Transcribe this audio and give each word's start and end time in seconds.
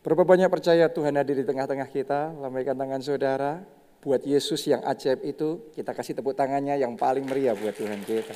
Berapa 0.00 0.24
banyak 0.24 0.48
percaya 0.48 0.88
Tuhan 0.88 1.12
hadir 1.12 1.36
di 1.36 1.44
tengah-tengah 1.44 1.84
kita? 1.92 2.32
Lambaikan 2.40 2.72
tangan 2.72 3.04
saudara. 3.04 3.60
Buat 4.00 4.24
Yesus 4.24 4.64
yang 4.64 4.80
ajaib 4.80 5.20
itu, 5.28 5.68
kita 5.76 5.92
kasih 5.92 6.16
tepuk 6.16 6.32
tangannya 6.32 6.72
yang 6.80 6.96
paling 6.96 7.28
meriah 7.28 7.52
buat 7.52 7.76
Tuhan 7.76 8.00
kita. 8.08 8.32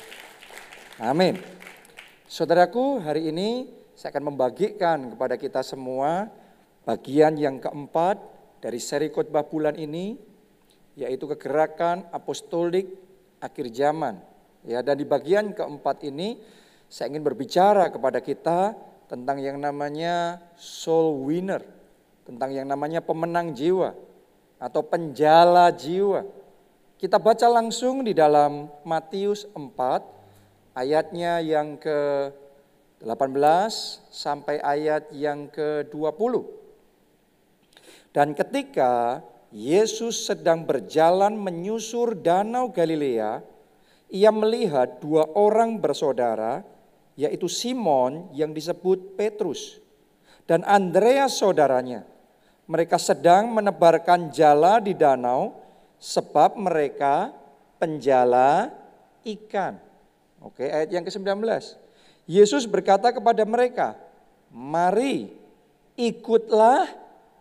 Amin. 1.01 1.41
Saudaraku, 2.29 3.01
hari 3.01 3.33
ini 3.33 3.73
saya 3.97 4.13
akan 4.13 4.29
membagikan 4.29 5.17
kepada 5.17 5.41
kita 5.41 5.65
semua 5.65 6.29
bagian 6.85 7.33
yang 7.33 7.57
keempat 7.57 8.21
dari 8.61 8.77
seri 8.77 9.09
khotbah 9.09 9.49
bulan 9.49 9.73
ini, 9.73 10.21
yaitu 10.93 11.25
kegerakan 11.33 12.05
apostolik 12.13 12.93
akhir 13.41 13.73
zaman. 13.73 14.21
Ya, 14.69 14.85
dan 14.85 15.01
di 15.01 15.05
bagian 15.09 15.49
keempat 15.49 16.05
ini 16.05 16.37
saya 16.85 17.09
ingin 17.09 17.25
berbicara 17.25 17.89
kepada 17.89 18.21
kita 18.21 18.77
tentang 19.05 19.37
yang 19.41 19.61
namanya 19.61 20.41
soul 20.57 21.25
winner, 21.25 21.61
tentang 22.25 22.49
yang 22.53 22.65
namanya 22.65 23.01
pemenang 23.01 23.53
jiwa 23.53 23.93
atau 24.57 24.81
penjala 24.81 25.69
jiwa. 25.69 26.25
Kita 26.95 27.19
baca 27.19 27.47
langsung 27.51 28.01
di 28.01 28.15
dalam 28.15 28.71
Matius 28.87 29.45
4 29.53 30.73
ayatnya 30.73 31.43
yang 31.43 31.77
ke 31.77 32.31
18 33.03 33.35
sampai 34.09 34.57
ayat 34.63 35.11
yang 35.13 35.51
ke-20. 35.51 36.33
Dan 38.15 38.31
ketika 38.31 39.19
Yesus 39.51 40.25
sedang 40.25 40.63
berjalan 40.63 41.35
menyusur 41.35 42.15
danau 42.15 42.71
Galilea, 42.71 43.43
ia 44.07 44.31
melihat 44.31 45.03
dua 45.03 45.27
orang 45.35 45.75
bersaudara 45.81 46.63
yaitu 47.15 47.47
Simon 47.47 48.27
yang 48.35 48.51
disebut 48.51 49.15
Petrus 49.15 49.79
dan 50.45 50.61
Andreas 50.67 51.39
saudaranya. 51.39 52.03
Mereka 52.65 52.97
sedang 52.97 53.53
menebarkan 53.53 54.33
jala 54.33 54.81
di 54.83 54.97
danau 54.97 55.55
sebab 56.01 56.57
mereka 56.59 57.31
penjala 57.77 58.73
ikan. 59.23 59.77
Oke, 60.41 60.65
ayat 60.65 60.89
yang 60.93 61.05
ke-19. 61.05 61.41
Yesus 62.25 62.65
berkata 62.65 63.13
kepada 63.13 63.45
mereka, 63.45 63.97
"Mari, 64.49 65.29
ikutlah 65.93 66.89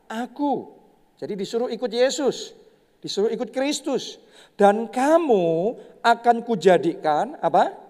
aku." 0.08 0.76
Jadi 1.16 1.40
disuruh 1.40 1.72
ikut 1.72 1.88
Yesus, 1.88 2.52
disuruh 3.00 3.32
ikut 3.32 3.48
Kristus 3.48 4.20
dan 4.60 4.88
kamu 4.92 5.76
akan 6.04 6.36
kujadikan 6.44 7.40
apa? 7.40 7.83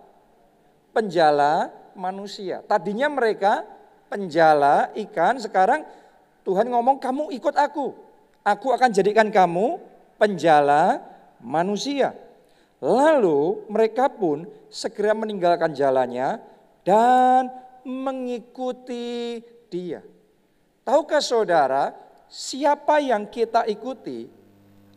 Penjala 0.94 1.74
manusia. 1.98 2.62
Tadinya 2.62 3.10
mereka 3.10 3.66
penjala 4.06 4.94
ikan, 4.94 5.42
sekarang 5.42 5.82
Tuhan 6.46 6.70
ngomong 6.70 7.02
kamu 7.02 7.34
ikut 7.34 7.58
aku. 7.58 7.90
Aku 8.46 8.70
akan 8.70 8.94
jadikan 8.94 9.32
kamu 9.32 9.82
penjala 10.20 11.02
manusia. 11.42 12.14
Lalu 12.78 13.64
mereka 13.66 14.12
pun 14.12 14.46
segera 14.68 15.16
meninggalkan 15.16 15.72
jalannya 15.72 16.38
dan 16.84 17.48
mengikuti 17.82 19.40
dia. 19.72 20.04
Tahukah 20.84 21.24
saudara, 21.24 21.96
siapa 22.28 23.00
yang 23.00 23.24
kita 23.32 23.64
ikuti 23.64 24.28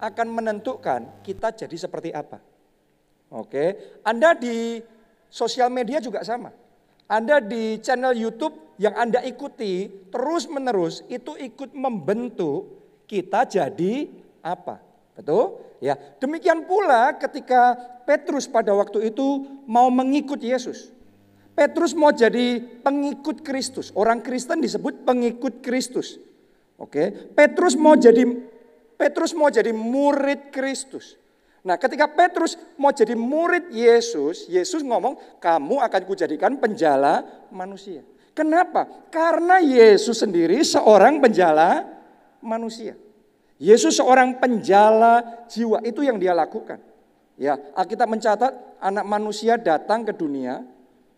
akan 0.03 0.27
menentukan 0.29 1.23
kita 1.23 1.55
jadi 1.55 1.77
seperti 1.79 2.11
apa. 2.11 2.43
Oke, 3.31 3.99
Anda 4.03 4.35
di 4.35 4.83
Sosial 5.27 5.67
media 5.71 5.99
juga 5.99 6.23
sama. 6.23 6.51
Anda 7.07 7.39
di 7.39 7.79
channel 7.79 8.15
YouTube 8.15 8.75
yang 8.77 8.93
Anda 8.95 9.23
ikuti 9.23 9.87
terus-menerus 10.11 11.07
itu 11.07 11.33
ikut 11.39 11.71
membentuk 11.73 12.77
kita 13.07 13.47
jadi 13.47 14.11
apa. 14.43 14.83
Betul? 15.15 15.63
Ya. 15.79 15.95
Demikian 16.19 16.67
pula 16.67 17.15
ketika 17.15 17.73
Petrus 18.05 18.45
pada 18.45 18.75
waktu 18.75 19.11
itu 19.11 19.45
mau 19.65 19.87
mengikut 19.89 20.39
Yesus. 20.39 20.93
Petrus 21.57 21.97
mau 21.97 22.13
jadi 22.13 22.61
pengikut 22.85 23.41
Kristus. 23.41 23.89
Orang 23.97 24.21
Kristen 24.21 24.61
disebut 24.61 25.01
pengikut 25.01 25.65
Kristus. 25.65 26.21
Oke, 26.77 27.09
Petrus 27.33 27.73
mau 27.73 27.97
jadi 27.97 28.29
Petrus 28.93 29.33
mau 29.33 29.49
jadi 29.49 29.73
murid 29.73 30.53
Kristus. 30.53 31.17
Nah 31.67 31.75
ketika 31.75 32.07
Petrus 32.07 32.55
mau 32.79 32.95
jadi 32.95 33.11
murid 33.11 33.75
Yesus, 33.75 34.47
Yesus 34.47 34.79
ngomong, 34.87 35.19
kamu 35.43 35.83
akan 35.83 36.01
kujadikan 36.07 36.55
penjala 36.55 37.27
manusia. 37.51 38.07
Kenapa? 38.31 38.87
Karena 39.11 39.59
Yesus 39.59 40.23
sendiri 40.23 40.63
seorang 40.63 41.19
penjala 41.19 41.83
manusia. 42.39 42.95
Yesus 43.59 43.99
seorang 43.99 44.39
penjala 44.39 45.43
jiwa, 45.51 45.83
itu 45.83 46.07
yang 46.07 46.15
dia 46.15 46.31
lakukan. 46.31 46.79
Ya, 47.35 47.59
Alkitab 47.75 48.07
mencatat 48.07 48.79
anak 48.79 49.03
manusia 49.03 49.59
datang 49.59 50.07
ke 50.07 50.15
dunia 50.15 50.63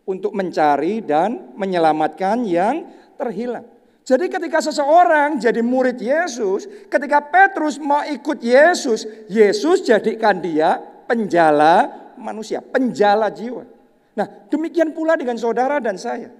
untuk 0.10 0.34
mencari 0.34 1.06
dan 1.06 1.54
menyelamatkan 1.54 2.42
yang 2.42 2.90
terhilang. 3.22 3.70
Jadi 4.10 4.26
ketika 4.26 4.58
seseorang 4.58 5.38
jadi 5.38 5.62
murid 5.62 6.02
Yesus, 6.02 6.66
ketika 6.90 7.22
Petrus 7.22 7.78
mau 7.78 8.02
ikut 8.02 8.42
Yesus, 8.42 9.06
Yesus 9.30 9.86
jadikan 9.86 10.42
dia 10.42 10.82
penjala 11.06 11.94
manusia, 12.18 12.58
penjala 12.58 13.30
jiwa. 13.30 13.70
Nah 14.18 14.50
demikian 14.50 14.98
pula 14.98 15.14
dengan 15.14 15.38
saudara 15.38 15.78
dan 15.78 15.94
saya. 16.02 16.34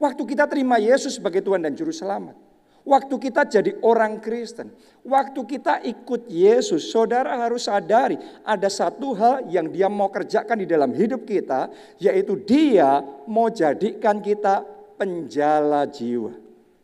Waktu 0.00 0.24
kita 0.24 0.48
terima 0.48 0.80
Yesus 0.80 1.20
sebagai 1.20 1.44
Tuhan 1.44 1.60
dan 1.60 1.76
Juru 1.76 1.92
Selamat. 1.92 2.32
Waktu 2.80 3.14
kita 3.20 3.44
jadi 3.44 3.76
orang 3.84 4.16
Kristen. 4.16 4.72
Waktu 5.04 5.40
kita 5.44 5.84
ikut 5.84 6.32
Yesus, 6.32 6.88
saudara 6.88 7.36
harus 7.36 7.68
sadari 7.68 8.16
ada 8.40 8.72
satu 8.72 9.12
hal 9.12 9.52
yang 9.52 9.68
dia 9.68 9.92
mau 9.92 10.08
kerjakan 10.08 10.64
di 10.64 10.66
dalam 10.66 10.90
hidup 10.96 11.28
kita. 11.28 11.68
Yaitu 12.00 12.40
dia 12.40 13.04
mau 13.28 13.52
jadikan 13.52 14.18
kita 14.18 14.64
penjala 14.96 15.86
jiwa. 15.86 16.41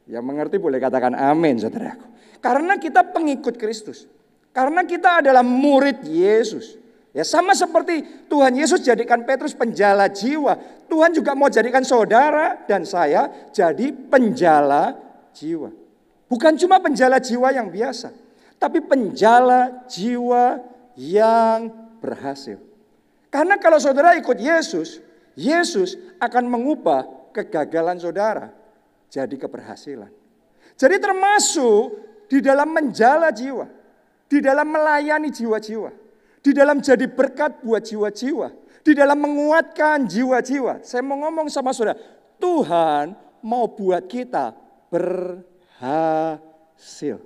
Yang 0.08 0.24
mengerti 0.24 0.56
boleh 0.56 0.80
katakan 0.80 1.12
amin 1.12 1.60
saudaraku. 1.60 2.08
Karena 2.41 2.80
kita 2.80 3.04
pengikut 3.04 3.60
Kristus. 3.60 4.08
Karena 4.56 4.82
kita 4.82 5.20
adalah 5.20 5.44
murid 5.44 6.00
Yesus. 6.08 6.80
Ya 7.12 7.24
sama 7.24 7.52
seperti 7.52 8.26
Tuhan 8.28 8.56
Yesus 8.56 8.80
jadikan 8.80 9.22
Petrus 9.28 9.52
penjala 9.52 10.08
jiwa. 10.08 10.56
Tuhan 10.88 11.12
juga 11.12 11.36
mau 11.36 11.52
jadikan 11.52 11.84
saudara 11.84 12.64
dan 12.64 12.88
saya 12.88 13.28
jadi 13.52 13.92
penjala 13.92 14.97
jiwa. 15.36 15.68
Bukan 16.28 16.56
cuma 16.56 16.80
penjala 16.80 17.20
jiwa 17.20 17.52
yang 17.52 17.68
biasa. 17.68 18.08
Tapi 18.56 18.80
penjala 18.80 19.84
jiwa 19.88 20.60
yang 20.97 21.68
berhasil. 22.00 22.58
Karena 23.28 23.60
kalau 23.60 23.76
saudara 23.76 24.16
ikut 24.16 24.41
Yesus, 24.41 25.04
Yesus 25.36 26.00
akan 26.18 26.48
mengubah 26.48 27.04
kegagalan 27.36 28.00
saudara 28.00 28.57
jadi 29.08 29.36
keberhasilan. 29.36 30.10
Jadi 30.78 30.96
termasuk 31.02 31.82
di 32.28 32.44
dalam 32.44 32.69
menjala 32.70 33.32
jiwa, 33.32 33.66
di 34.28 34.44
dalam 34.44 34.69
melayani 34.69 35.32
jiwa-jiwa, 35.32 35.91
di 36.44 36.52
dalam 36.54 36.78
jadi 36.78 37.08
berkat 37.08 37.64
buat 37.64 37.82
jiwa-jiwa, 37.82 38.52
di 38.84 38.92
dalam 38.94 39.18
menguatkan 39.18 40.06
jiwa-jiwa. 40.06 40.84
Saya 40.84 41.02
mau 41.02 41.18
ngomong 41.24 41.48
sama 41.50 41.72
saudara, 41.74 41.98
Tuhan 42.38 43.16
mau 43.42 43.66
buat 43.72 44.06
kita 44.06 44.54
berhasil. 44.92 47.18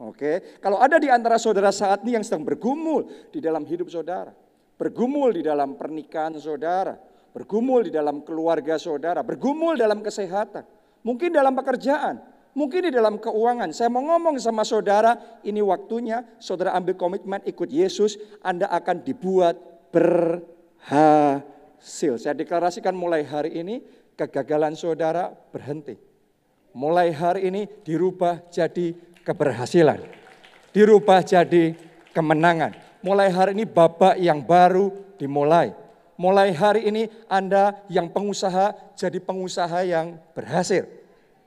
Oke, 0.00 0.56
kalau 0.64 0.80
ada 0.80 0.96
di 0.96 1.12
antara 1.12 1.36
saudara 1.36 1.68
saat 1.68 2.00
ini 2.08 2.16
yang 2.16 2.24
sedang 2.24 2.40
bergumul 2.40 3.04
di 3.28 3.36
dalam 3.36 3.68
hidup 3.68 3.92
saudara, 3.92 4.32
bergumul 4.80 5.36
di 5.36 5.44
dalam 5.44 5.76
pernikahan 5.76 6.40
saudara, 6.40 6.96
bergumul 7.36 7.84
di 7.84 7.92
dalam 7.92 8.24
keluarga 8.24 8.80
saudara, 8.80 9.20
bergumul 9.20 9.76
dalam 9.76 10.00
kesehatan, 10.00 10.64
Mungkin 11.00 11.32
dalam 11.32 11.56
pekerjaan, 11.56 12.20
mungkin 12.52 12.84
di 12.88 12.92
dalam 12.92 13.16
keuangan. 13.16 13.72
Saya 13.72 13.88
mau 13.88 14.04
ngomong 14.04 14.36
sama 14.36 14.64
saudara, 14.68 15.40
ini 15.46 15.64
waktunya 15.64 16.24
saudara 16.36 16.76
ambil 16.76 16.96
komitmen 17.00 17.40
ikut 17.48 17.72
Yesus, 17.72 18.20
Anda 18.44 18.68
akan 18.68 19.00
dibuat 19.00 19.56
berhasil. 19.94 21.42
Saya 22.20 22.34
deklarasikan 22.36 22.92
mulai 22.92 23.24
hari 23.24 23.56
ini 23.56 23.80
kegagalan 24.12 24.76
saudara 24.76 25.32
berhenti. 25.32 25.96
Mulai 26.76 27.10
hari 27.10 27.50
ini 27.50 27.66
dirubah 27.82 28.46
jadi 28.52 28.94
keberhasilan. 29.24 29.98
Dirubah 30.70 31.24
jadi 31.26 31.74
kemenangan. 32.14 32.76
Mulai 33.00 33.32
hari 33.32 33.56
ini 33.56 33.64
babak 33.64 34.20
yang 34.20 34.44
baru 34.44 34.92
dimulai 35.16 35.72
mulai 36.20 36.52
hari 36.52 36.92
ini 36.92 37.08
Anda 37.32 37.80
yang 37.88 38.12
pengusaha 38.12 38.76
jadi 38.92 39.16
pengusaha 39.24 39.80
yang 39.88 40.20
berhasil. 40.36 40.84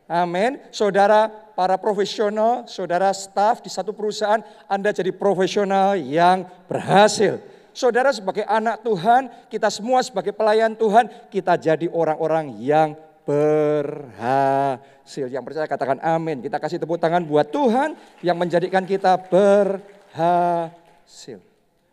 Amin. 0.10 0.58
Saudara 0.74 1.30
para 1.54 1.78
profesional, 1.78 2.66
saudara 2.66 3.14
staf 3.14 3.62
di 3.62 3.70
satu 3.70 3.94
perusahaan, 3.94 4.42
Anda 4.66 4.90
jadi 4.90 5.14
profesional 5.14 5.94
yang 6.02 6.50
berhasil. 6.66 7.38
Saudara 7.74 8.10
sebagai 8.10 8.46
anak 8.50 8.82
Tuhan, 8.82 9.30
kita 9.54 9.70
semua 9.70 10.02
sebagai 10.02 10.34
pelayan 10.34 10.74
Tuhan, 10.74 11.06
kita 11.30 11.54
jadi 11.58 11.86
orang-orang 11.94 12.58
yang 12.58 12.98
berhasil. 13.24 15.30
Yang 15.30 15.44
percaya 15.46 15.68
katakan 15.70 16.02
amin. 16.02 16.42
Kita 16.42 16.58
kasih 16.60 16.82
tepuk 16.82 16.98
tangan 16.98 17.24
buat 17.24 17.50
Tuhan 17.50 17.96
yang 18.26 18.38
menjadikan 18.38 18.86
kita 18.86 19.18
berhasil. 19.32 21.40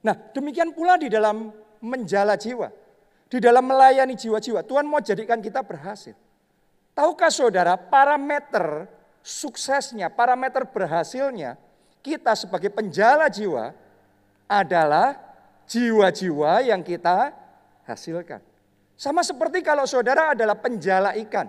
Nah 0.01 0.17
demikian 0.33 0.73
pula 0.73 0.97
di 0.97 1.13
dalam 1.13 1.53
menjala 1.81 2.37
jiwa. 2.37 2.69
Di 3.31 3.39
dalam 3.39 3.63
melayani 3.63 4.15
jiwa-jiwa. 4.19 4.67
Tuhan 4.67 4.87
mau 4.87 4.99
jadikan 4.99 5.39
kita 5.39 5.63
berhasil. 5.63 6.15
Tahukah 6.95 7.31
saudara 7.31 7.79
parameter 7.79 8.91
suksesnya, 9.23 10.11
parameter 10.11 10.67
berhasilnya 10.67 11.55
kita 12.01 12.35
sebagai 12.35 12.73
penjala 12.73 13.31
jiwa 13.31 13.73
adalah 14.51 15.15
jiwa-jiwa 15.71 16.67
yang 16.67 16.83
kita 16.83 17.31
hasilkan. 17.87 18.43
Sama 18.99 19.23
seperti 19.25 19.63
kalau 19.65 19.87
saudara 19.87 20.35
adalah 20.35 20.59
penjala 20.59 21.17
ikan. 21.25 21.49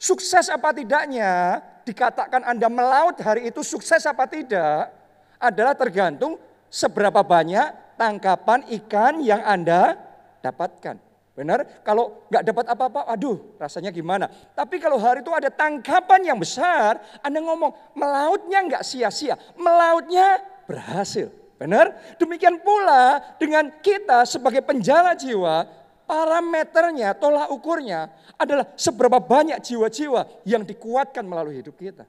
Sukses 0.00 0.48
apa 0.48 0.72
tidaknya, 0.72 1.60
dikatakan 1.84 2.40
Anda 2.46 2.72
melaut 2.72 3.20
hari 3.20 3.52
itu 3.52 3.60
sukses 3.60 4.00
apa 4.08 4.24
tidak, 4.24 4.88
adalah 5.36 5.76
tergantung 5.76 6.40
seberapa 6.72 7.20
banyak 7.20 7.89
tangkapan 8.00 8.64
ikan 8.80 9.20
yang 9.20 9.44
Anda 9.44 10.00
dapatkan. 10.40 10.96
Benar? 11.36 11.84
Kalau 11.84 12.24
nggak 12.32 12.44
dapat 12.48 12.64
apa-apa, 12.72 13.00
aduh 13.04 13.36
rasanya 13.60 13.92
gimana. 13.92 14.28
Tapi 14.56 14.80
kalau 14.80 14.96
hari 14.96 15.20
itu 15.20 15.32
ada 15.32 15.52
tangkapan 15.52 16.32
yang 16.32 16.38
besar, 16.40 16.96
Anda 17.20 17.44
ngomong 17.44 17.92
melautnya 17.92 18.64
nggak 18.64 18.84
sia-sia, 18.84 19.36
melautnya 19.60 20.40
berhasil. 20.64 21.28
Benar? 21.60 22.16
Demikian 22.16 22.56
pula 22.64 23.20
dengan 23.36 23.68
kita 23.84 24.24
sebagai 24.24 24.64
penjala 24.64 25.12
jiwa, 25.12 25.68
parameternya, 26.08 27.12
tolak 27.12 27.52
ukurnya 27.52 28.08
adalah 28.40 28.64
seberapa 28.80 29.20
banyak 29.20 29.60
jiwa-jiwa 29.60 30.44
yang 30.48 30.64
dikuatkan 30.64 31.20
melalui 31.22 31.60
hidup 31.60 31.76
kita. 31.76 32.08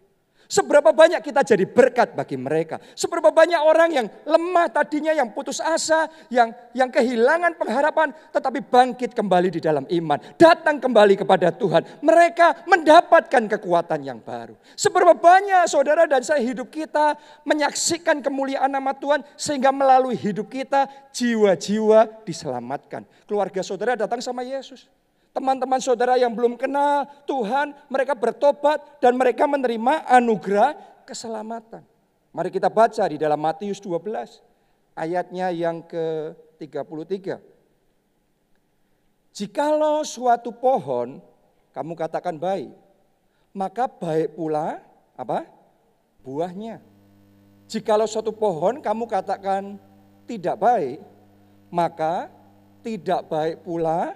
Seberapa 0.52 0.92
banyak 0.92 1.24
kita 1.24 1.48
jadi 1.48 1.64
berkat 1.64 2.12
bagi 2.12 2.36
mereka. 2.36 2.76
Seberapa 2.92 3.32
banyak 3.32 3.56
orang 3.64 3.90
yang 3.96 4.08
lemah 4.28 4.68
tadinya, 4.68 5.16
yang 5.16 5.32
putus 5.32 5.64
asa, 5.64 6.12
yang 6.28 6.52
yang 6.76 6.92
kehilangan 6.92 7.56
pengharapan, 7.56 8.12
tetapi 8.36 8.60
bangkit 8.60 9.16
kembali 9.16 9.48
di 9.48 9.64
dalam 9.64 9.88
iman. 9.88 10.20
Datang 10.36 10.84
kembali 10.84 11.24
kepada 11.24 11.56
Tuhan. 11.56 12.04
Mereka 12.04 12.68
mendapatkan 12.68 13.48
kekuatan 13.48 14.04
yang 14.04 14.20
baru. 14.20 14.60
Seberapa 14.76 15.16
banyak 15.16 15.72
saudara 15.72 16.04
dan 16.04 16.20
saya 16.20 16.44
hidup 16.44 16.68
kita 16.68 17.16
menyaksikan 17.48 18.20
kemuliaan 18.20 18.76
nama 18.76 18.92
Tuhan. 18.92 19.24
Sehingga 19.40 19.72
melalui 19.72 20.20
hidup 20.20 20.52
kita 20.52 20.84
jiwa-jiwa 21.16 22.28
diselamatkan. 22.28 23.08
Keluarga 23.24 23.64
saudara 23.64 23.96
datang 23.96 24.20
sama 24.20 24.44
Yesus. 24.44 24.92
Teman-teman 25.32 25.80
saudara 25.80 26.20
yang 26.20 26.36
belum 26.36 26.60
kenal 26.60 27.08
Tuhan, 27.24 27.72
mereka 27.88 28.12
bertobat 28.12 29.00
dan 29.00 29.16
mereka 29.16 29.48
menerima 29.48 30.04
anugerah 30.12 30.76
keselamatan. 31.08 31.88
Mari 32.36 32.52
kita 32.52 32.68
baca 32.68 33.04
di 33.08 33.16
dalam 33.16 33.40
Matius 33.40 33.80
12 33.80 34.44
ayatnya 34.96 35.52
yang 35.52 35.84
ke-33. 35.88 37.40
Jikalau 39.32 40.04
suatu 40.04 40.52
pohon 40.52 41.24
kamu 41.72 41.96
katakan 41.96 42.36
baik, 42.36 42.76
maka 43.56 43.88
baik 43.88 44.36
pula 44.36 44.84
apa? 45.16 45.48
buahnya. 46.22 46.84
Jikalau 47.72 48.06
suatu 48.06 48.36
pohon 48.36 48.84
kamu 48.84 49.08
katakan 49.08 49.80
tidak 50.28 50.60
baik, 50.60 51.00
maka 51.72 52.28
tidak 52.84 53.26
baik 53.32 53.64
pula 53.64 54.14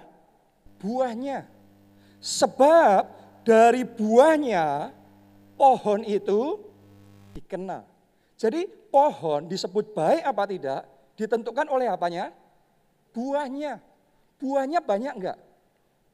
buahnya. 0.80 1.48
Sebab 2.20 3.06
dari 3.46 3.86
buahnya 3.86 4.90
pohon 5.54 6.02
itu 6.02 6.58
dikenal. 7.36 7.86
Jadi 8.36 8.68
pohon 8.68 9.48
disebut 9.48 9.96
baik 9.96 10.22
apa 10.24 10.44
tidak 10.48 10.80
ditentukan 11.16 11.66
oleh 11.72 11.88
apanya? 11.88 12.32
Buahnya. 13.16 13.80
Buahnya 14.36 14.84
banyak 14.84 15.14
enggak? 15.16 15.38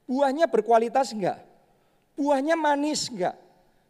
Buahnya 0.07 0.47
berkualitas 0.47 1.11
enggak? 1.11 1.43
Buahnya 2.15 2.55
manis 2.55 3.11
enggak? 3.11 3.35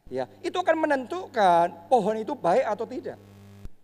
Ya, 0.09 0.29
itu 0.45 0.57
akan 0.57 0.77
menentukan 0.89 1.73
pohon 1.89 2.17
itu 2.21 2.33
baik 2.37 2.65
atau 2.69 2.85
tidak. 2.85 3.17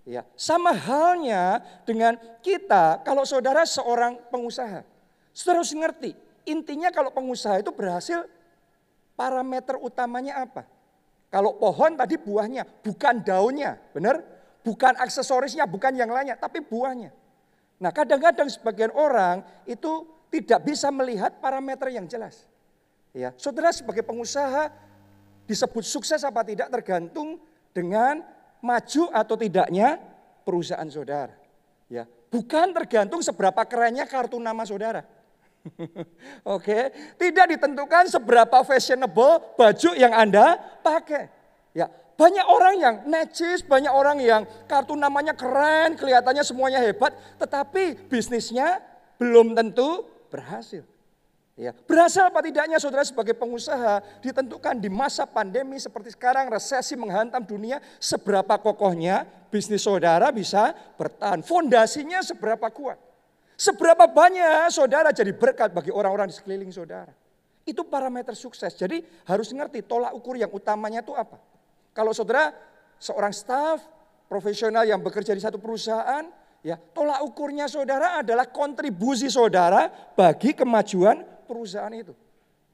Ya, 0.08 0.24
sama 0.36 0.72
halnya 0.72 1.60
dengan 1.84 2.16
kita 2.40 3.04
kalau 3.04 3.28
saudara 3.28 3.68
seorang 3.68 4.16
pengusaha. 4.32 4.80
Saudara 5.36 5.60
harus 5.60 5.76
ngerti, 5.76 6.16
Intinya 6.48 6.88
kalau 6.88 7.12
pengusaha 7.12 7.60
itu 7.60 7.68
berhasil, 7.68 8.24
parameter 9.12 9.76
utamanya 9.76 10.48
apa? 10.48 10.64
Kalau 11.28 11.60
pohon 11.60 11.92
tadi 11.92 12.16
buahnya, 12.16 12.64
bukan 12.80 13.20
daunnya, 13.20 13.76
benar? 13.92 14.24
Bukan 14.64 14.96
aksesorisnya, 14.96 15.68
bukan 15.68 15.92
yang 15.92 16.08
lainnya, 16.08 16.40
tapi 16.40 16.64
buahnya. 16.64 17.12
Nah 17.78 17.92
kadang-kadang 17.92 18.48
sebagian 18.48 18.90
orang 18.96 19.44
itu 19.68 20.08
tidak 20.32 20.64
bisa 20.64 20.88
melihat 20.88 21.36
parameter 21.36 21.92
yang 21.92 22.08
jelas. 22.08 22.48
Ya, 23.12 23.32
saudara 23.36 23.72
sebagai 23.72 24.04
pengusaha 24.04 24.72
disebut 25.48 25.84
sukses 25.84 26.20
apa 26.24 26.44
tidak 26.44 26.68
tergantung 26.68 27.40
dengan 27.72 28.20
maju 28.60 29.08
atau 29.12 29.36
tidaknya 29.36 29.96
perusahaan 30.44 30.88
saudara. 30.88 31.32
Ya, 31.88 32.04
bukan 32.28 32.72
tergantung 32.76 33.20
seberapa 33.24 33.64
kerennya 33.64 34.04
kartu 34.04 34.36
nama 34.36 34.64
saudara. 34.68 35.17
Oke, 36.56 36.92
tidak 37.20 37.46
ditentukan 37.56 38.08
seberapa 38.08 38.62
fashionable 38.64 39.54
baju 39.54 39.90
yang 39.94 40.12
Anda 40.14 40.58
pakai. 40.80 41.30
Ya, 41.76 41.90
banyak 42.18 42.46
orang 42.46 42.74
yang 42.78 42.94
necis, 43.06 43.62
banyak 43.62 43.92
orang 43.92 44.18
yang 44.18 44.42
kartu 44.66 44.98
namanya 44.98 45.36
keren, 45.38 45.94
kelihatannya 45.94 46.42
semuanya 46.42 46.82
hebat, 46.82 47.14
tetapi 47.38 48.10
bisnisnya 48.10 48.82
belum 49.22 49.54
tentu 49.54 50.02
berhasil. 50.26 50.82
Ya, 51.58 51.74
berhasil 51.74 52.22
apa 52.22 52.38
tidaknya 52.38 52.78
saudara 52.78 53.02
sebagai 53.02 53.34
pengusaha 53.34 53.98
ditentukan 54.22 54.78
di 54.78 54.86
masa 54.86 55.26
pandemi 55.26 55.74
seperti 55.82 56.14
sekarang 56.14 56.46
resesi 56.46 56.94
menghantam 56.94 57.42
dunia 57.42 57.82
seberapa 57.98 58.62
kokohnya 58.62 59.26
bisnis 59.50 59.82
saudara 59.82 60.30
bisa 60.30 60.70
bertahan. 60.94 61.42
Fondasinya 61.42 62.22
seberapa 62.22 62.70
kuat. 62.70 63.07
Seberapa 63.58 64.06
banyak 64.06 64.70
saudara 64.70 65.10
jadi 65.10 65.34
berkat 65.34 65.74
bagi 65.74 65.90
orang-orang 65.90 66.30
di 66.30 66.34
sekeliling 66.38 66.70
saudara. 66.70 67.10
Itu 67.66 67.82
parameter 67.90 68.38
sukses. 68.38 68.70
Jadi 68.78 69.02
harus 69.26 69.50
ngerti 69.50 69.82
tolak 69.82 70.14
ukur 70.14 70.38
yang 70.38 70.46
utamanya 70.54 71.02
itu 71.02 71.10
apa. 71.18 71.42
Kalau 71.90 72.14
saudara 72.14 72.54
seorang 73.02 73.34
staff 73.34 73.82
profesional 74.30 74.86
yang 74.86 75.02
bekerja 75.02 75.34
di 75.34 75.42
satu 75.42 75.58
perusahaan, 75.58 76.22
ya 76.62 76.78
tolak 76.78 77.18
ukurnya 77.26 77.66
saudara 77.66 78.22
adalah 78.22 78.46
kontribusi 78.46 79.26
saudara 79.26 79.90
bagi 80.14 80.54
kemajuan 80.54 81.26
perusahaan 81.50 81.90
itu. 81.90 82.14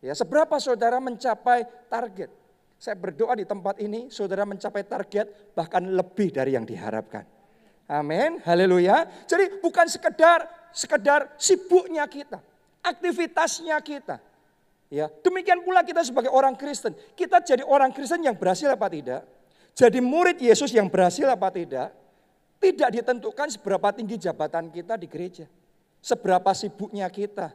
Ya, 0.05 0.13
seberapa 0.13 0.61
saudara 0.61 1.01
mencapai 1.01 1.65
target? 1.89 2.29
Saya 2.77 3.01
berdoa 3.01 3.33
di 3.33 3.49
tempat 3.49 3.81
ini 3.81 4.13
saudara 4.13 4.45
mencapai 4.45 4.85
target 4.85 5.57
bahkan 5.57 5.81
lebih 5.81 6.29
dari 6.29 6.53
yang 6.53 6.69
diharapkan. 6.69 7.25
Amin. 7.89 8.37
Haleluya. 8.45 9.25
Jadi 9.25 9.65
bukan 9.65 9.89
sekedar 9.89 10.45
sekedar 10.75 11.31
sibuknya 11.39 12.03
kita, 12.11 12.43
aktivitasnya 12.83 13.79
kita. 13.79 14.19
Ya, 14.93 15.09
demikian 15.23 15.63
pula 15.63 15.87
kita 15.87 16.03
sebagai 16.03 16.29
orang 16.31 16.55
Kristen. 16.59 16.93
Kita 17.15 17.41
jadi 17.41 17.63
orang 17.65 17.95
Kristen 17.95 18.21
yang 18.23 18.37
berhasil 18.37 18.69
apa 18.69 18.87
tidak? 18.91 19.23
Jadi 19.75 19.99
murid 19.99 20.39
Yesus 20.39 20.71
yang 20.71 20.87
berhasil 20.87 21.27
apa 21.27 21.51
tidak? 21.51 21.91
Tidak 22.63 22.91
ditentukan 22.95 23.51
seberapa 23.51 23.91
tinggi 23.91 24.21
jabatan 24.21 24.71
kita 24.71 24.95
di 24.95 25.11
gereja. 25.11 25.51
Seberapa 25.99 26.53
sibuknya 26.55 27.11
kita. 27.11 27.51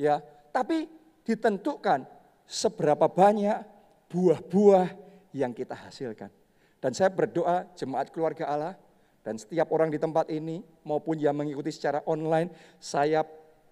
Ya, 0.00 0.22
tapi 0.54 0.88
ditentukan 1.28 2.08
seberapa 2.48 3.04
banyak 3.04 3.60
buah-buah 4.08 4.88
yang 5.36 5.52
kita 5.52 5.76
hasilkan. 5.76 6.32
Dan 6.80 6.96
saya 6.96 7.12
berdoa 7.12 7.68
jemaat 7.76 8.08
keluarga 8.08 8.48
Allah 8.48 8.74
dan 9.28 9.36
setiap 9.36 9.68
orang 9.76 9.92
di 9.92 10.00
tempat 10.00 10.32
ini 10.32 10.64
maupun 10.88 11.20
yang 11.20 11.36
mengikuti 11.36 11.68
secara 11.68 12.00
online, 12.08 12.48
saya 12.80 13.20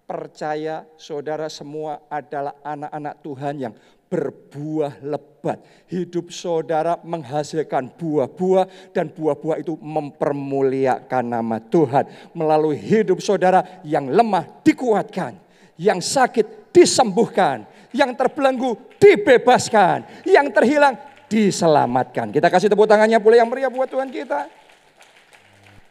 percaya 0.05 0.85
saudara 1.01 1.49
semua 1.49 2.05
adalah 2.13 2.61
anak-anak 2.61 3.15
Tuhan 3.25 3.55
yang 3.57 3.73
berbuah 4.05 5.01
lebat. 5.01 5.57
Hidup 5.89 6.29
saudara 6.29 7.01
menghasilkan 7.01 7.89
buah-buah 7.97 8.93
dan 8.93 9.09
buah-buah 9.09 9.57
itu 9.57 9.73
mempermuliakan 9.81 11.25
nama 11.25 11.57
Tuhan. 11.57 12.05
Melalui 12.37 12.77
hidup 12.77 13.17
saudara 13.17 13.81
yang 13.81 14.13
lemah 14.13 14.61
dikuatkan, 14.61 15.41
yang 15.81 15.97
sakit 15.97 16.69
disembuhkan, 16.69 17.65
yang 17.97 18.13
terbelenggu 18.13 18.77
dibebaskan, 19.01 20.05
yang 20.21 20.53
terhilang 20.53 21.01
diselamatkan. 21.25 22.29
Kita 22.29 22.45
kasih 22.45 22.69
tepuk 22.69 22.85
tangannya 22.85 23.17
boleh 23.17 23.41
yang 23.41 23.49
meriah 23.49 23.73
buat 23.73 23.89
Tuhan 23.89 24.13
kita. 24.13 24.56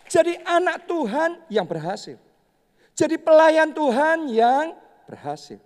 Jadi 0.07 0.39
anak 0.47 0.87
Tuhan 0.87 1.43
yang 1.51 1.67
berhasil. 1.67 2.19
Jadi 2.97 3.21
pelayan 3.21 3.75
Tuhan 3.75 4.31
yang 4.33 4.73
berhasil. 5.05 5.61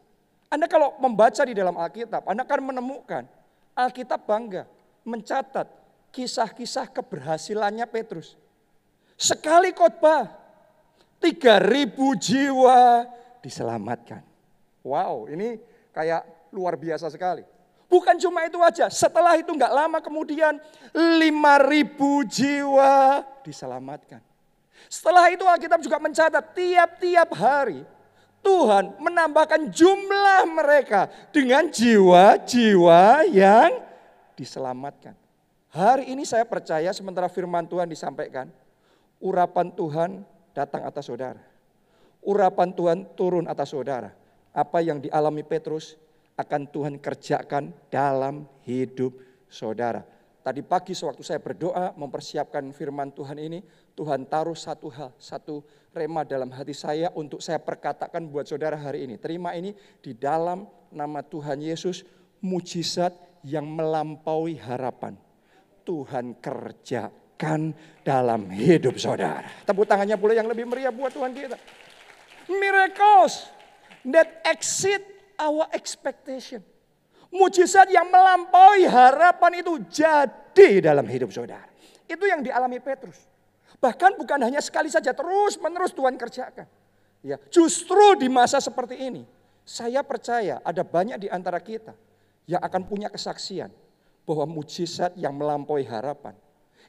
Anda 0.50 0.66
kalau 0.66 0.99
membaca 0.99 1.47
di 1.47 1.54
dalam 1.54 1.78
Alkitab, 1.78 2.26
Anda 2.26 2.42
akan 2.42 2.75
menemukan 2.75 3.23
Alkitab 3.78 4.26
bangga 4.26 4.66
mencatat 5.06 5.70
kisah-kisah 6.11 6.90
keberhasilannya 6.90 7.87
Petrus. 7.87 8.35
Sekali 9.14 9.70
khotbah, 9.70 10.26
3000 11.23 11.94
jiwa 12.18 13.06
diselamatkan. 13.44 14.25
Wow, 14.82 15.28
ini 15.30 15.61
kayak 15.92 16.50
luar 16.50 16.75
biasa 16.75 17.12
sekali. 17.12 17.44
Bukan 17.90 18.16
cuma 18.23 18.47
itu 18.47 18.59
aja, 18.62 18.87
setelah 18.87 19.35
itu 19.35 19.50
nggak 19.50 19.75
lama 19.75 19.99
kemudian 20.02 20.59
5000 20.94 22.26
jiwa 22.26 23.23
diselamatkan. 23.42 24.29
Setelah 24.87 25.28
itu 25.28 25.44
Alkitab 25.44 25.82
juga 25.82 25.99
mencatat 25.99 26.56
tiap-tiap 26.56 27.28
hari 27.37 27.82
Tuhan 28.40 28.96
menambahkan 28.96 29.68
jumlah 29.68 30.49
mereka 30.49 31.12
dengan 31.28 31.68
jiwa-jiwa 31.68 33.28
yang 33.28 33.84
diselamatkan. 34.32 35.12
Hari 35.70 36.10
ini 36.10 36.25
saya 36.25 36.49
percaya 36.49 36.90
sementara 36.90 37.28
firman 37.28 37.68
Tuhan 37.68 37.87
disampaikan, 37.87 38.49
urapan 39.20 39.70
Tuhan 39.70 40.10
datang 40.56 40.82
atas 40.82 41.06
saudara. 41.06 41.38
Urapan 42.20 42.72
Tuhan 42.75 42.99
turun 43.14 43.46
atas 43.46 43.70
saudara. 43.72 44.10
Apa 44.50 44.82
yang 44.82 44.99
dialami 44.99 45.46
Petrus 45.46 45.94
akan 46.34 46.66
Tuhan 46.68 46.94
kerjakan 46.99 47.70
dalam 47.92 48.49
hidup 48.64 49.14
saudara. 49.46 50.02
Tadi 50.40 50.64
pagi 50.64 50.96
sewaktu 50.96 51.20
saya 51.20 51.37
berdoa 51.37 51.92
mempersiapkan 51.94 52.64
firman 52.72 53.12
Tuhan 53.12 53.37
ini, 53.37 53.60
Tuhan 54.00 54.25
taruh 54.25 54.57
satu 54.57 54.88
hal, 54.88 55.12
satu 55.21 55.61
rema 55.92 56.25
dalam 56.25 56.49
hati 56.49 56.73
saya 56.73 57.12
untuk 57.12 57.45
saya 57.45 57.61
perkatakan 57.61 58.25
buat 58.33 58.49
saudara 58.49 58.73
hari 58.73 59.04
ini. 59.04 59.21
Terima 59.21 59.52
ini 59.52 59.76
di 60.00 60.16
dalam 60.16 60.64
nama 60.88 61.21
Tuhan 61.21 61.61
Yesus, 61.61 62.09
mujizat 62.40 63.12
yang 63.45 63.69
melampaui 63.69 64.57
harapan. 64.57 65.21
Tuhan 65.85 66.33
kerjakan 66.40 67.76
dalam 68.00 68.49
hidup 68.49 68.97
saudara. 68.97 69.45
Tepuk 69.69 69.85
tangannya 69.85 70.16
pula 70.16 70.33
yang 70.33 70.49
lebih 70.49 70.64
meriah 70.64 70.88
buat 70.88 71.12
Tuhan 71.12 71.37
kita. 71.37 71.61
Miracles 72.49 73.52
that 74.09 74.40
exceed 74.49 75.04
our 75.37 75.69
expectation. 75.76 76.64
Mujizat 77.28 77.92
yang 77.92 78.09
melampaui 78.09 78.88
harapan 78.88 79.61
itu 79.61 79.76
jadi 79.92 80.88
dalam 80.88 81.04
hidup 81.04 81.28
saudara. 81.28 81.69
Itu 82.09 82.25
yang 82.25 82.40
dialami 82.40 82.80
Petrus. 82.80 83.29
Bahkan 83.80 84.20
bukan 84.20 84.40
hanya 84.44 84.60
sekali 84.60 84.92
saja, 84.92 85.16
terus 85.16 85.56
menerus 85.56 85.96
Tuhan 85.96 86.14
kerjakan. 86.20 86.68
Ya, 87.25 87.37
justru 87.52 88.16
di 88.16 88.28
masa 88.28 88.60
seperti 88.60 88.96
ini, 88.96 89.25
saya 89.64 90.04
percaya 90.04 90.60
ada 90.64 90.84
banyak 90.84 91.16
di 91.20 91.28
antara 91.32 91.60
kita 91.60 91.92
yang 92.49 92.60
akan 92.60 92.84
punya 92.84 93.08
kesaksian 93.12 93.72
bahwa 94.25 94.44
mujizat 94.49 95.16
yang 95.16 95.37
melampaui 95.37 95.84
harapan 95.84 96.37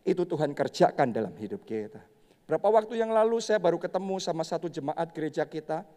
itu 0.03 0.23
Tuhan 0.27 0.51
kerjakan 0.51 1.13
dalam 1.13 1.33
hidup 1.35 1.63
kita. 1.63 2.01
Berapa 2.49 2.67
waktu 2.67 2.99
yang 2.99 3.15
lalu 3.15 3.39
saya 3.39 3.61
baru 3.61 3.79
ketemu 3.79 4.19
sama 4.19 4.43
satu 4.43 4.67
jemaat 4.67 5.07
gereja 5.15 5.47
kita. 5.47 5.87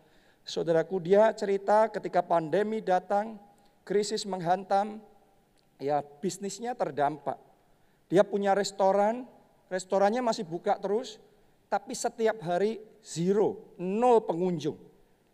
Saudaraku 0.45 1.01
dia 1.01 1.33
cerita 1.33 1.89
ketika 1.89 2.21
pandemi 2.21 2.85
datang, 2.85 3.41
krisis 3.83 4.29
menghantam, 4.29 5.01
ya 5.81 6.05
bisnisnya 6.21 6.77
terdampak. 6.77 7.41
Dia 8.13 8.23
punya 8.23 8.53
restoran, 8.53 9.25
restorannya 9.69 10.21
masih 10.21 10.45
buka 10.47 10.77
terus, 10.81 11.21
tapi 11.69 11.97
setiap 11.97 12.39
hari 12.45 12.79
zero, 13.03 13.75
nol 13.81 14.23
pengunjung. 14.25 14.79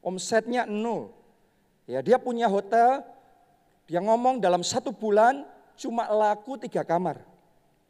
Omsetnya 0.00 0.64
nol. 0.64 1.12
Ya, 1.84 2.00
dia 2.00 2.16
punya 2.16 2.46
hotel, 2.46 3.02
dia 3.90 3.98
ngomong 3.98 4.38
dalam 4.38 4.62
satu 4.62 4.94
bulan 4.94 5.42
cuma 5.74 6.06
laku 6.06 6.54
tiga 6.60 6.86
kamar. 6.86 7.20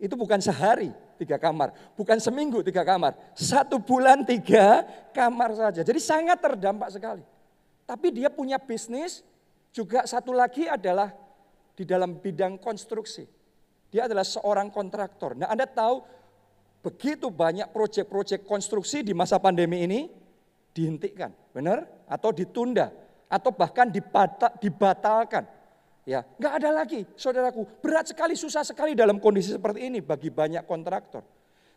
Itu 0.01 0.17
bukan 0.17 0.41
sehari 0.41 0.91
tiga 1.21 1.37
kamar, 1.37 1.77
bukan 1.93 2.17
seminggu 2.17 2.65
tiga 2.65 2.81
kamar. 2.81 3.13
Satu 3.37 3.77
bulan 3.77 4.25
tiga 4.25 4.89
kamar 5.13 5.53
saja. 5.53 5.85
Jadi 5.85 6.01
sangat 6.01 6.41
terdampak 6.41 6.89
sekali. 6.89 7.21
Tapi 7.85 8.09
dia 8.09 8.33
punya 8.33 8.57
bisnis, 8.57 9.21
juga 9.71 10.09
satu 10.09 10.33
lagi 10.33 10.65
adalah 10.65 11.13
di 11.77 11.85
dalam 11.85 12.17
bidang 12.17 12.57
konstruksi. 12.57 13.29
Dia 13.91 14.07
adalah 14.07 14.25
seorang 14.25 14.71
kontraktor. 14.71 15.35
Nah 15.37 15.51
Anda 15.51 15.67
tahu 15.67 16.01
begitu 16.81 17.29
banyak 17.29 17.69
proyek-proyek 17.73 18.45
konstruksi 18.45 19.05
di 19.05 19.13
masa 19.13 19.37
pandemi 19.37 19.85
ini 19.85 20.09
dihentikan, 20.73 21.33
benar? 21.53 21.85
Atau 22.09 22.33
ditunda, 22.33 22.91
atau 23.29 23.53
bahkan 23.55 23.87
dibatalkan. 24.59 25.45
Ya, 26.09 26.25
nggak 26.41 26.55
ada 26.65 26.71
lagi, 26.83 27.07
saudaraku. 27.15 27.69
Berat 27.85 28.11
sekali, 28.11 28.35
susah 28.35 28.65
sekali 28.65 28.97
dalam 28.97 29.21
kondisi 29.21 29.55
seperti 29.55 29.87
ini 29.87 30.01
bagi 30.01 30.33
banyak 30.33 30.65
kontraktor. 30.65 31.23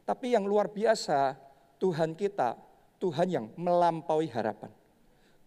Tapi 0.03 0.33
yang 0.33 0.47
luar 0.47 0.71
biasa, 0.71 1.37
Tuhan 1.77 2.15
kita, 2.15 2.55
Tuhan 2.97 3.27
yang 3.27 3.45
melampaui 3.59 4.31
harapan. 4.31 4.71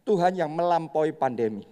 Tuhan 0.06 0.38
yang 0.38 0.52
melampaui 0.52 1.10
pandemi. 1.16 1.66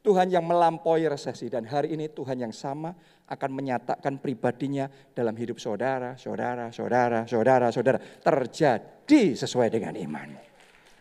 Tuhan 0.00 0.32
yang 0.32 0.44
melampaui 0.44 1.04
resesi. 1.06 1.52
Dan 1.52 1.68
hari 1.68 1.92
ini 1.92 2.08
Tuhan 2.08 2.40
yang 2.40 2.54
sama 2.56 2.92
akan 3.28 3.50
menyatakan 3.52 4.16
pribadinya 4.16 4.88
dalam 5.12 5.36
hidup 5.36 5.60
saudara, 5.60 6.16
saudara, 6.16 6.72
saudara, 6.72 7.28
saudara, 7.28 7.66
saudara. 7.68 7.98
Terjadi 8.00 9.36
sesuai 9.36 9.68
dengan 9.68 9.94
iman. 9.96 10.28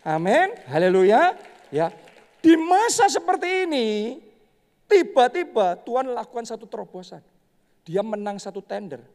Amin. 0.03 0.55
Haleluya. 0.67 1.35
Ya. 1.71 1.91
Di 2.39 2.55
masa 2.55 3.11
seperti 3.11 3.67
ini, 3.67 3.87
Tiba-tiba 4.89 5.77
Tuhan 5.85 6.17
lakukan 6.17 6.49
satu 6.49 6.65
terobosan. 6.65 7.21
Dia 7.85 8.01
menang 8.01 8.41
satu 8.41 8.57
tender. 8.57 9.05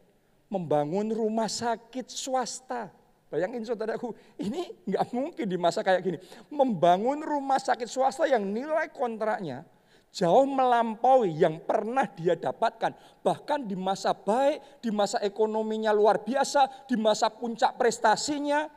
Membangun 0.47 1.11
rumah 1.11 1.51
sakit 1.51 2.07
swasta. 2.07 2.95
Bayangin 3.27 3.67
saudaraku, 3.67 4.15
ini 4.39 4.71
nggak 4.87 5.11
mungkin 5.11 5.47
di 5.51 5.59
masa 5.59 5.83
kayak 5.83 6.07
gini. 6.07 6.19
Membangun 6.47 7.27
rumah 7.27 7.59
sakit 7.59 7.91
swasta 7.91 8.31
yang 8.31 8.47
nilai 8.47 8.87
kontraknya 8.95 9.67
jauh 10.15 10.47
melampaui 10.47 11.35
yang 11.35 11.59
pernah 11.59 12.07
dia 12.07 12.39
dapatkan. 12.39 12.95
Bahkan 13.27 13.67
di 13.67 13.75
masa 13.75 14.15
baik, 14.15 14.79
di 14.79 14.95
masa 14.95 15.19
ekonominya 15.19 15.91
luar 15.91 16.23
biasa, 16.23 16.87
di 16.87 16.95
masa 16.95 17.27
puncak 17.35 17.75
prestasinya, 17.75 18.71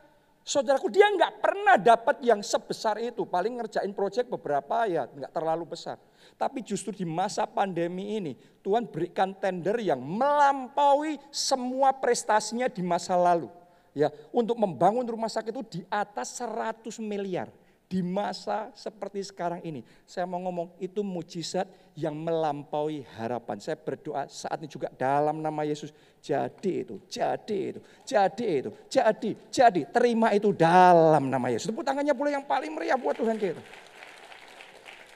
Saudaraku 0.48 0.88
dia 0.88 1.04
nggak 1.12 1.44
pernah 1.44 1.76
dapat 1.76 2.24
yang 2.24 2.40
sebesar 2.40 2.96
itu. 3.04 3.28
Paling 3.28 3.60
ngerjain 3.60 3.92
proyek 3.92 4.32
beberapa 4.32 4.88
ya 4.88 5.04
nggak 5.04 5.28
terlalu 5.28 5.76
besar. 5.76 6.00
Tapi 6.40 6.64
justru 6.64 6.88
di 6.96 7.04
masa 7.04 7.44
pandemi 7.44 8.16
ini 8.16 8.32
Tuhan 8.64 8.88
berikan 8.88 9.36
tender 9.36 9.76
yang 9.76 10.00
melampaui 10.00 11.20
semua 11.28 11.92
prestasinya 11.92 12.64
di 12.64 12.80
masa 12.80 13.12
lalu. 13.12 13.52
Ya, 13.92 14.08
untuk 14.32 14.56
membangun 14.56 15.04
rumah 15.04 15.28
sakit 15.28 15.52
itu 15.52 15.64
di 15.68 15.80
atas 15.92 16.40
100 16.40 16.96
miliar 16.96 17.52
di 17.88 18.04
masa 18.04 18.68
seperti 18.76 19.24
sekarang 19.24 19.64
ini. 19.64 19.80
Saya 20.04 20.28
mau 20.28 20.36
ngomong 20.44 20.76
itu 20.76 21.00
mujizat 21.00 21.64
yang 21.96 22.12
melampaui 22.12 23.00
harapan. 23.16 23.56
Saya 23.56 23.80
berdoa 23.80 24.28
saat 24.28 24.60
ini 24.60 24.68
juga 24.68 24.92
dalam 24.92 25.40
nama 25.40 25.64
Yesus. 25.64 25.96
Jadi 26.20 26.84
itu, 26.84 27.00
jadi 27.08 27.58
itu, 27.72 27.80
jadi 28.04 28.46
itu, 28.60 28.70
jadi, 28.92 29.30
jadi. 29.48 29.80
Terima 29.88 30.36
itu 30.36 30.52
dalam 30.52 31.32
nama 31.32 31.48
Yesus. 31.48 31.72
Tepuk 31.72 31.80
tangannya 31.80 32.12
pula 32.12 32.28
yang 32.28 32.44
paling 32.44 32.76
meriah 32.76 33.00
buat 33.00 33.16
Tuhan 33.16 33.40
kita. 33.40 33.64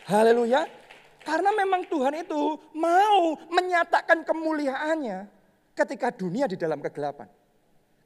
Haleluya. 0.09 0.64
Karena 1.23 1.55
memang 1.55 1.87
Tuhan 1.87 2.25
itu 2.25 2.59
mau 2.75 3.38
menyatakan 3.52 4.26
kemuliaannya 4.26 5.29
ketika 5.76 6.11
dunia 6.11 6.50
di 6.50 6.59
dalam 6.59 6.83
kegelapan. 6.83 7.29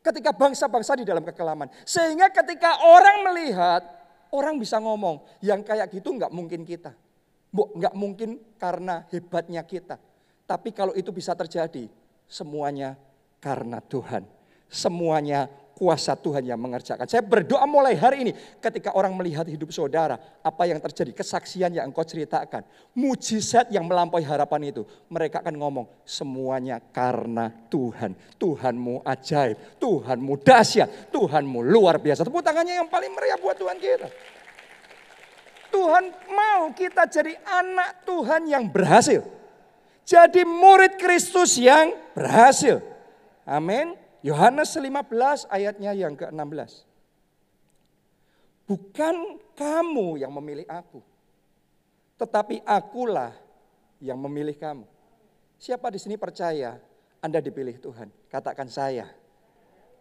Ketika 0.04 0.34
bangsa-bangsa 0.36 1.00
di 1.00 1.06
dalam 1.06 1.24
kekelaman. 1.24 1.66
Sehingga 1.82 2.28
ketika 2.30 2.78
orang 2.84 3.26
melihat 3.26 3.95
Orang 4.36 4.60
bisa 4.60 4.76
ngomong, 4.76 5.24
yang 5.40 5.64
kayak 5.64 5.88
gitu 5.88 6.12
nggak 6.12 6.28
mungkin 6.28 6.68
kita. 6.68 6.92
Nggak 7.56 7.94
mungkin 7.96 8.36
karena 8.60 9.08
hebatnya 9.08 9.64
kita. 9.64 9.96
Tapi 10.44 10.76
kalau 10.76 10.92
itu 10.92 11.08
bisa 11.08 11.32
terjadi, 11.32 11.88
semuanya 12.28 13.00
karena 13.40 13.80
Tuhan. 13.80 14.28
Semuanya 14.68 15.48
kuasa 15.76 16.16
Tuhan 16.16 16.40
yang 16.48 16.56
mengerjakan. 16.56 17.04
Saya 17.04 17.20
berdoa 17.20 17.68
mulai 17.68 17.92
hari 17.92 18.24
ini 18.24 18.32
ketika 18.64 18.96
orang 18.96 19.12
melihat 19.12 19.44
hidup 19.44 19.68
saudara, 19.68 20.16
apa 20.40 20.64
yang 20.64 20.80
terjadi, 20.80 21.12
kesaksian 21.12 21.76
yang 21.76 21.92
engkau 21.92 22.00
ceritakan, 22.00 22.64
mujizat 22.96 23.68
yang 23.68 23.84
melampaui 23.84 24.24
harapan 24.24 24.72
itu, 24.72 24.88
mereka 25.12 25.44
akan 25.44 25.52
ngomong 25.60 25.86
semuanya 26.08 26.80
karena 26.80 27.52
Tuhan. 27.68 28.16
Tuhanmu 28.40 29.04
ajaib, 29.04 29.76
Tuhanmu 29.76 30.32
dahsyat, 30.40 31.12
Tuhanmu 31.12 31.60
luar 31.60 32.00
biasa. 32.00 32.24
Tepuk 32.24 32.40
tangannya 32.40 32.80
yang 32.80 32.88
paling 32.88 33.12
meriah 33.12 33.36
buat 33.36 33.60
Tuhan 33.60 33.76
kita. 33.76 34.08
Tuhan 35.68 36.04
mau 36.32 36.72
kita 36.72 37.04
jadi 37.04 37.36
anak 37.44 38.08
Tuhan 38.08 38.48
yang 38.48 38.64
berhasil. 38.64 39.20
Jadi 40.08 40.40
murid 40.48 40.96
Kristus 40.96 41.60
yang 41.60 41.92
berhasil. 42.16 42.80
Amin. 43.44 44.05
Yohanes 44.26 44.74
15 44.74 45.46
ayatnya 45.46 45.94
yang 45.94 46.18
ke-16. 46.18 46.82
Bukan 48.66 49.38
kamu 49.54 50.18
yang 50.18 50.34
memilih 50.34 50.66
aku. 50.66 50.98
Tetapi 52.18 52.66
akulah 52.66 53.30
yang 54.02 54.18
memilih 54.18 54.58
kamu. 54.58 54.82
Siapa 55.62 55.94
di 55.94 56.02
sini 56.02 56.18
percaya 56.18 56.74
Anda 57.22 57.38
dipilih 57.38 57.78
Tuhan? 57.78 58.10
Katakan 58.26 58.66
saya. 58.66 59.06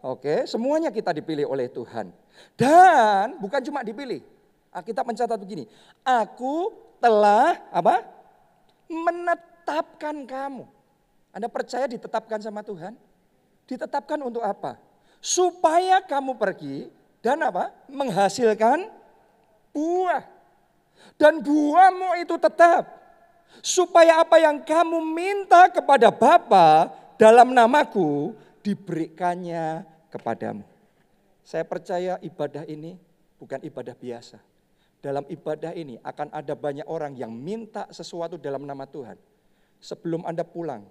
Oke, 0.01 0.49
semuanya 0.49 0.89
kita 0.89 1.13
dipilih 1.13 1.45
oleh 1.45 1.69
Tuhan. 1.69 2.09
Dan 2.57 3.37
bukan 3.37 3.61
cuma 3.61 3.85
dipilih. 3.85 4.25
Kita 4.73 5.05
mencatat 5.05 5.37
begini. 5.37 5.69
Aku 6.01 6.73
telah 6.97 7.61
apa? 7.69 8.01
Menetapkan 8.89 10.25
kamu. 10.25 10.65
Anda 11.29 11.45
percaya 11.45 11.85
ditetapkan 11.85 12.41
sama 12.41 12.65
Tuhan? 12.65 12.97
Ditetapkan 13.65 14.21
untuk 14.21 14.45
apa? 14.45 14.77
Supaya 15.17 16.01
kamu 16.05 16.37
pergi 16.37 16.89
dan 17.25 17.41
apa? 17.41 17.73
Menghasilkan 17.89 18.85
buah. 19.73 20.23
Dan 21.17 21.41
buahmu 21.41 22.21
itu 22.21 22.37
tetap. 22.37 22.85
Supaya 23.65 24.21
apa 24.21 24.37
yang 24.37 24.61
kamu 24.61 25.01
minta 25.01 25.71
kepada 25.73 26.13
Bapa 26.13 26.93
dalam 27.17 27.55
namaku 27.55 28.35
diberikannya 28.61 29.87
kepadamu. 30.13 30.61
Saya 31.45 31.65
percaya 31.65 32.17
ibadah 32.21 32.65
ini 32.65 32.97
bukan 33.37 33.61
ibadah 33.65 33.93
biasa. 33.93 34.37
Dalam 35.01 35.21
ibadah 35.29 35.73
ini 35.77 36.01
akan 36.01 36.33
ada 36.33 36.57
banyak 36.57 36.85
orang 36.89 37.13
yang 37.13 37.29
minta 37.29 37.85
sesuatu 37.93 38.41
dalam 38.41 38.65
nama 38.65 38.89
Tuhan. 38.89 39.17
Sebelum 39.77 40.25
Anda 40.25 40.41
pulang, 40.41 40.81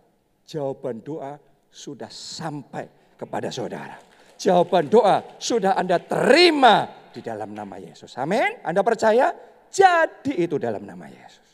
jawaban 0.47 1.03
doa 1.03 1.43
sudah 1.75 2.07
sampai 2.07 2.87
kepada 3.19 3.51
saudara. 3.51 3.99
Jawaban 4.39 4.87
doa 4.87 5.39
sudah 5.43 5.75
Anda 5.75 5.99
terima 5.99 6.87
di 7.11 7.19
dalam 7.19 7.51
nama 7.51 7.75
Yesus. 7.83 8.15
Amin. 8.15 8.63
Anda 8.63 8.87
percaya? 8.87 9.35
Jadi 9.75 10.39
itu 10.39 10.55
dalam 10.55 10.87
nama 10.87 11.11
Yesus. 11.11 11.49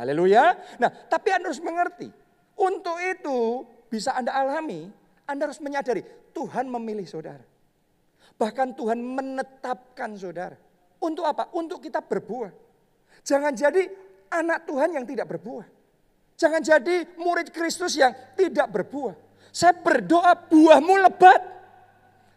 Haleluya. 0.00 0.56
Nah, 0.80 0.88
tapi 0.88 1.28
Anda 1.32 1.52
harus 1.52 1.60
mengerti. 1.60 2.08
Untuk 2.56 2.96
itu 3.04 3.68
bisa 3.92 4.16
Anda 4.16 4.32
alami, 4.32 4.88
Anda 5.28 5.48
harus 5.48 5.60
menyadari 5.60 6.00
Tuhan 6.32 6.72
memilih 6.72 7.04
saudara. 7.04 7.44
Bahkan 8.36 8.76
Tuhan 8.76 9.00
menetapkan 9.00 10.16
saudara. 10.16 10.56
Untuk 11.00 11.28
apa? 11.28 11.52
Untuk 11.52 11.84
kita 11.84 12.00
berbuah. 12.00 12.52
Jangan 13.24 13.52
jadi 13.52 13.88
anak 14.32 14.64
Tuhan 14.68 14.96
yang 14.96 15.04
tidak 15.04 15.28
berbuah. 15.36 15.68
Jangan 16.36 16.60
jadi 16.60 17.16
murid 17.16 17.48
Kristus 17.48 17.96
yang 17.96 18.12
tidak 18.36 18.68
berbuah. 18.68 19.25
Saya 19.56 19.72
berdoa 19.72 20.36
buahmu 20.36 21.08
lebat. 21.08 21.40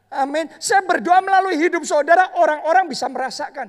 Amin. 0.08 0.48
Saya 0.56 0.80
berdoa 0.88 1.20
melalui 1.20 1.60
hidup 1.60 1.84
saudara, 1.84 2.32
orang-orang 2.40 2.88
bisa 2.88 3.12
merasakan 3.12 3.68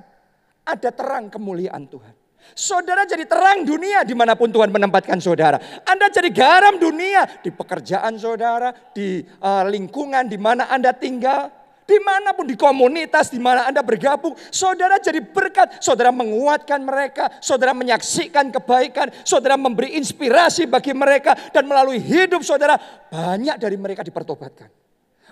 ada 0.63 0.89
terang 0.95 1.27
kemuliaan 1.27 1.83
Tuhan. 1.83 2.15
Saudara 2.55 3.03
jadi 3.03 3.27
terang 3.27 3.67
dunia 3.67 4.07
di 4.07 4.15
mana 4.15 4.39
pun 4.39 4.47
Tuhan 4.47 4.71
menempatkan 4.71 5.19
saudara. 5.19 5.59
Anda 5.83 6.07
jadi 6.07 6.31
garam 6.31 6.79
dunia 6.79 7.43
di 7.43 7.51
pekerjaan 7.51 8.15
saudara, 8.15 8.71
di 8.95 9.19
uh, 9.19 9.67
lingkungan 9.67 10.31
di 10.31 10.39
mana 10.39 10.71
Anda 10.71 10.95
tinggal. 10.95 11.51
Di 11.91 11.99
mana 11.99 12.31
pun 12.31 12.47
di 12.47 12.55
komunitas 12.55 13.27
di 13.27 13.35
mana 13.35 13.67
Anda 13.67 13.83
bergabung, 13.83 14.31
saudara 14.47 14.95
jadi 14.95 15.19
berkat, 15.19 15.83
saudara 15.83 16.07
menguatkan 16.07 16.79
mereka, 16.79 17.27
saudara 17.43 17.75
menyaksikan 17.75 18.47
kebaikan, 18.47 19.11
saudara 19.27 19.59
memberi 19.59 19.99
inspirasi 19.99 20.71
bagi 20.71 20.95
mereka, 20.95 21.35
dan 21.51 21.67
melalui 21.67 21.99
hidup 21.99 22.47
saudara 22.47 22.79
banyak 23.11 23.59
dari 23.59 23.75
mereka 23.75 24.07
dipertobatkan. 24.07 24.71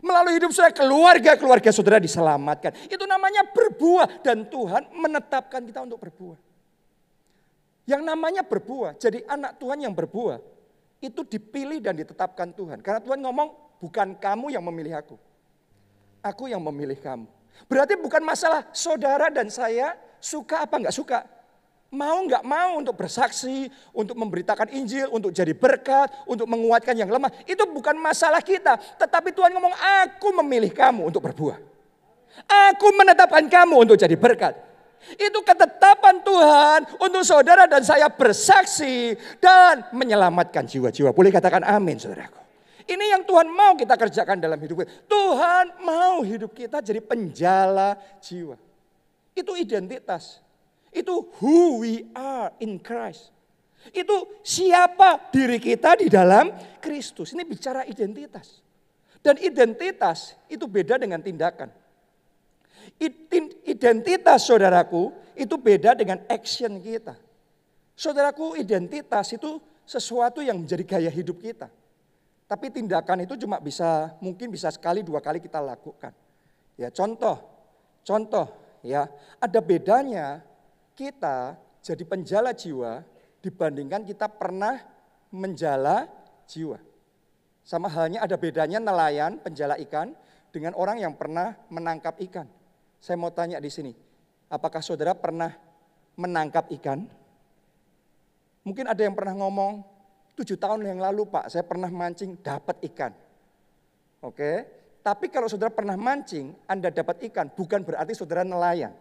Melalui 0.04 0.36
hidup 0.36 0.51
saudara, 0.51 0.75
keluarga-keluarga 0.75 1.72
saudara 1.72 1.96
diselamatkan. 1.96 2.75
Itu 2.92 3.08
namanya 3.08 3.48
berbuah 3.56 4.20
dan 4.20 4.44
Tuhan 4.51 4.92
menetapkan 5.00 5.63
kita 5.63 5.88
untuk 5.88 6.04
berbuah. 6.04 6.36
Yang 7.88 8.04
namanya 8.04 8.44
berbuah, 8.44 9.00
jadi 9.00 9.24
anak 9.32 9.63
Tuhan 9.63 9.80
yang 9.80 9.96
berbuah, 9.96 10.44
itu 11.00 11.24
dipilih 11.24 11.80
dan 11.80 11.96
ditetapkan 11.96 12.51
Tuhan. 12.51 12.84
Karena 12.84 13.00
Tuhan 13.00 13.24
ngomong, 13.24 13.80
bukan 13.80 14.20
kamu 14.20 14.51
yang 14.51 14.68
memilih 14.68 15.00
aku. 15.00 15.28
Aku 16.19 16.51
yang 16.51 16.59
memilih 16.59 16.99
kamu. 16.99 17.27
Berarti 17.67 17.99
bukan 17.99 18.23
masalah 18.23 18.67
saudara 18.71 19.27
dan 19.32 19.51
saya 19.51 19.95
suka 20.19 20.63
apa 20.67 20.79
enggak 20.79 20.95
suka. 20.95 21.19
Mau 21.89 22.21
nggak 22.21 22.45
mau 22.45 22.77
untuk 22.77 22.93
bersaksi, 23.01 23.65
untuk 23.97 24.13
memberitakan 24.13 24.69
Injil, 24.69 25.10
untuk 25.10 25.34
jadi 25.34 25.58
berkat, 25.58 26.13
untuk 26.29 26.45
menguatkan 26.45 26.93
yang 26.93 27.10
lemah. 27.10 27.34
Itu 27.49 27.65
bukan 27.65 27.97
masalah 27.97 28.45
kita. 28.45 28.77
Tetapi 28.77 29.34
Tuhan 29.34 29.49
ngomong, 29.58 29.73
aku 29.73 30.29
memilih 30.38 30.69
kamu 30.69 31.10
untuk 31.10 31.25
berbuah. 31.25 31.58
Aku 32.69 32.93
menetapkan 32.93 33.41
kamu 33.49 33.89
untuk 33.89 33.97
jadi 33.97 34.13
berkat. 34.13 34.53
Itu 35.17 35.41
ketetapan 35.41 36.21
Tuhan 36.21 36.79
untuk 37.01 37.23
saudara 37.25 37.65
dan 37.65 37.82
saya 37.82 38.05
bersaksi 38.12 39.17
dan 39.41 39.89
menyelamatkan 39.89 40.69
jiwa-jiwa. 40.69 41.10
Boleh 41.10 41.34
katakan 41.34 41.65
amin 41.65 41.97
saudaraku. 41.97 42.48
Ini 42.89 43.06
yang 43.13 43.21
Tuhan 43.21 43.45
mau 43.54 43.78
kita 43.78 43.93
kerjakan 43.93 44.41
dalam 44.41 44.58
hidup 44.58 44.82
kita. 44.82 44.89
Tuhan 45.06 45.78
mau 45.86 46.25
hidup 46.25 46.58
kita 46.58 46.82
jadi 46.82 46.97
penjala 46.97 47.93
jiwa. 48.17 48.58
Itu 49.38 49.54
identitas. 49.54 50.41
Itu 50.89 51.30
who 51.38 51.86
we 51.86 52.10
are 52.17 52.49
in 52.58 52.82
Christ. 52.82 53.30
Itu 53.93 54.41
siapa 54.41 55.30
diri 55.30 55.62
kita 55.62 56.02
di 56.02 56.10
dalam 56.10 56.49
Kristus. 56.82 57.38
Ini 57.38 57.45
bicara 57.45 57.86
identitas. 57.86 58.58
Dan 59.21 59.38
identitas 59.38 60.34
itu 60.49 60.65
beda 60.65 60.97
dengan 60.97 61.21
tindakan. 61.21 61.69
Identitas 63.69 64.49
saudaraku 64.49 65.13
itu 65.38 65.56
beda 65.62 65.93
dengan 65.93 66.25
action 66.25 66.82
kita. 66.82 67.13
Saudaraku 67.93 68.58
identitas 68.58 69.30
itu 69.30 69.62
sesuatu 69.86 70.41
yang 70.41 70.58
menjadi 70.58 70.84
gaya 70.97 71.12
hidup 71.13 71.38
kita. 71.38 71.69
Tapi 72.49 72.73
tindakan 72.73 73.29
itu 73.29 73.38
cuma 73.45 73.62
bisa 73.62 74.17
mungkin 74.17 74.49
bisa 74.49 74.73
sekali 74.73 75.05
dua 75.05 75.21
kali 75.21 75.38
kita 75.38 75.62
lakukan. 75.62 76.09
Ya 76.81 76.89
contoh, 76.89 77.38
contoh 78.01 78.49
ya 78.81 79.05
ada 79.38 79.59
bedanya 79.62 80.41
kita 80.97 81.53
jadi 81.85 82.01
penjala 82.09 82.49
jiwa 82.57 83.05
dibandingkan 83.45 84.01
kita 84.01 84.25
pernah 84.25 84.81
menjala 85.29 86.09
jiwa. 86.49 86.81
Sama 87.62 87.85
halnya 87.85 88.25
ada 88.25 88.33
bedanya 88.33 88.81
nelayan, 88.81 89.38
penjala 89.38 89.77
ikan 89.85 90.17
dengan 90.49 90.73
orang 90.73 90.97
yang 90.97 91.13
pernah 91.13 91.53
menangkap 91.69 92.17
ikan. 92.25 92.49
Saya 92.97 93.15
mau 93.15 93.29
tanya 93.29 93.62
di 93.62 93.69
sini, 93.69 93.93
apakah 94.49 94.81
saudara 94.81 95.13
pernah 95.13 95.53
menangkap 96.17 96.65
ikan? 96.81 97.05
Mungkin 98.65 98.89
ada 98.89 99.05
yang 99.05 99.13
pernah 99.13 99.38
ngomong, 99.38 99.85
tujuh 100.39 100.56
tahun 100.56 100.88
yang 100.88 101.04
lalu 101.04 101.28
pak, 101.28 101.52
saya 101.52 101.67
pernah 101.67 101.91
mancing 101.91 102.39
dapat 102.39 102.80
ikan. 102.88 103.12
Oke, 104.23 104.63
tapi 105.04 105.28
kalau 105.28 105.52
saudara 105.52 105.71
pernah 105.71 105.99
mancing, 105.99 106.56
Anda 106.67 106.91
dapat 106.91 107.23
ikan, 107.28 107.52
bukan 107.52 107.84
berarti 107.84 108.15
saudara 108.15 108.47
nelayan. 108.47 108.95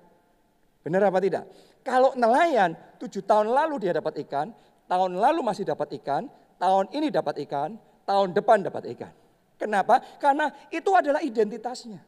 Benar 0.83 1.11
apa 1.11 1.19
tidak? 1.23 1.45
Kalau 1.87 2.15
nelayan, 2.19 2.75
tujuh 2.99 3.23
tahun 3.23 3.51
lalu 3.51 3.87
dia 3.87 3.95
dapat 3.95 4.19
ikan, 4.27 4.51
tahun 4.91 5.19
lalu 5.19 5.41
masih 5.47 5.67
dapat 5.67 5.95
ikan, 6.03 6.27
tahun 6.59 6.91
ini 6.95 7.11
dapat 7.11 7.39
ikan, 7.47 7.79
tahun 8.07 8.35
depan 8.35 8.67
dapat 8.67 8.95
ikan. 8.99 9.13
Kenapa? 9.59 9.99
Karena 10.23 10.51
itu 10.71 10.91
adalah 10.95 11.19
identitasnya. 11.19 11.99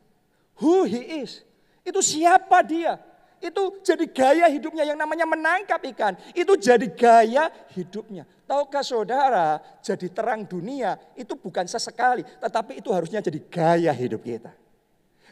Who 0.63 0.87
he 0.87 1.23
is. 1.27 1.43
Itu 1.83 1.99
siapa 1.99 2.63
dia. 2.63 2.99
Itu 3.41 3.81
jadi 3.81 4.05
gaya 4.05 4.47
hidupnya 4.53 4.85
yang 4.85 5.01
namanya 5.01 5.25
menangkap 5.25 5.81
ikan. 5.97 6.13
Itu 6.37 6.61
jadi 6.61 6.85
gaya 6.93 7.49
hidupnya. 7.73 8.29
Tahukah 8.45 8.85
saudara, 8.85 9.57
jadi 9.81 10.13
terang 10.13 10.45
dunia 10.45 11.01
itu 11.17 11.33
bukan 11.41 11.65
sesekali. 11.65 12.21
Tetapi 12.21 12.85
itu 12.85 12.93
harusnya 12.93 13.25
jadi 13.25 13.41
gaya 13.49 13.93
hidup 13.97 14.21
kita. 14.21 14.53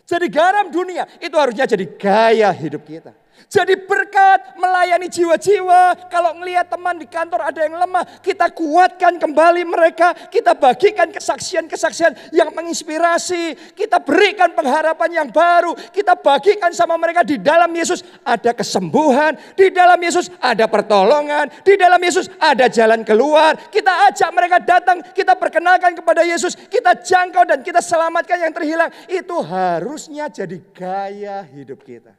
Jadi 0.08 0.26
garam 0.32 0.72
dunia 0.72 1.04
itu 1.20 1.36
harusnya 1.36 1.68
jadi 1.68 1.84
gaya 2.00 2.48
hidup 2.48 2.88
kita. 2.88 3.12
Jadi 3.46 3.79
berkat 3.87 4.59
melayani 4.59 5.07
jiwa-jiwa. 5.07 6.11
Kalau 6.11 6.35
melihat 6.37 6.66
teman 6.66 6.98
di 6.98 7.07
kantor 7.07 7.46
ada 7.46 7.62
yang 7.62 7.79
lemah, 7.79 8.05
kita 8.20 8.51
kuatkan 8.51 9.16
kembali 9.16 9.62
mereka. 9.62 10.12
Kita 10.29 10.59
bagikan 10.59 11.09
kesaksian-kesaksian 11.14 12.35
yang 12.35 12.51
menginspirasi. 12.53 13.72
Kita 13.72 14.03
berikan 14.03 14.51
pengharapan 14.53 15.24
yang 15.24 15.29
baru. 15.31 15.72
Kita 15.94 16.18
bagikan 16.18 16.74
sama 16.74 16.98
mereka 16.98 17.22
di 17.22 17.38
dalam 17.38 17.70
Yesus 17.70 18.03
ada 18.27 18.51
kesembuhan. 18.51 19.38
Di 19.55 19.70
dalam 19.70 19.96
Yesus 20.03 20.29
ada 20.42 20.66
pertolongan. 20.66 21.48
Di 21.62 21.79
dalam 21.79 22.03
Yesus 22.03 22.27
ada 22.42 22.66
jalan 22.66 23.07
keluar. 23.07 23.55
Kita 23.70 24.11
ajak 24.11 24.31
mereka 24.35 24.59
datang. 24.59 24.98
Kita 25.14 25.38
perkenalkan 25.38 25.94
kepada 25.94 26.27
Yesus. 26.27 26.59
Kita 26.59 26.98
jangkau 26.98 27.46
dan 27.46 27.62
kita 27.62 27.79
selamatkan 27.79 28.42
yang 28.42 28.53
terhilang. 28.53 28.90
Itu 29.07 29.40
harusnya 29.46 30.27
jadi 30.27 30.59
gaya 30.74 31.46
hidup 31.46 31.87
kita. 31.87 32.17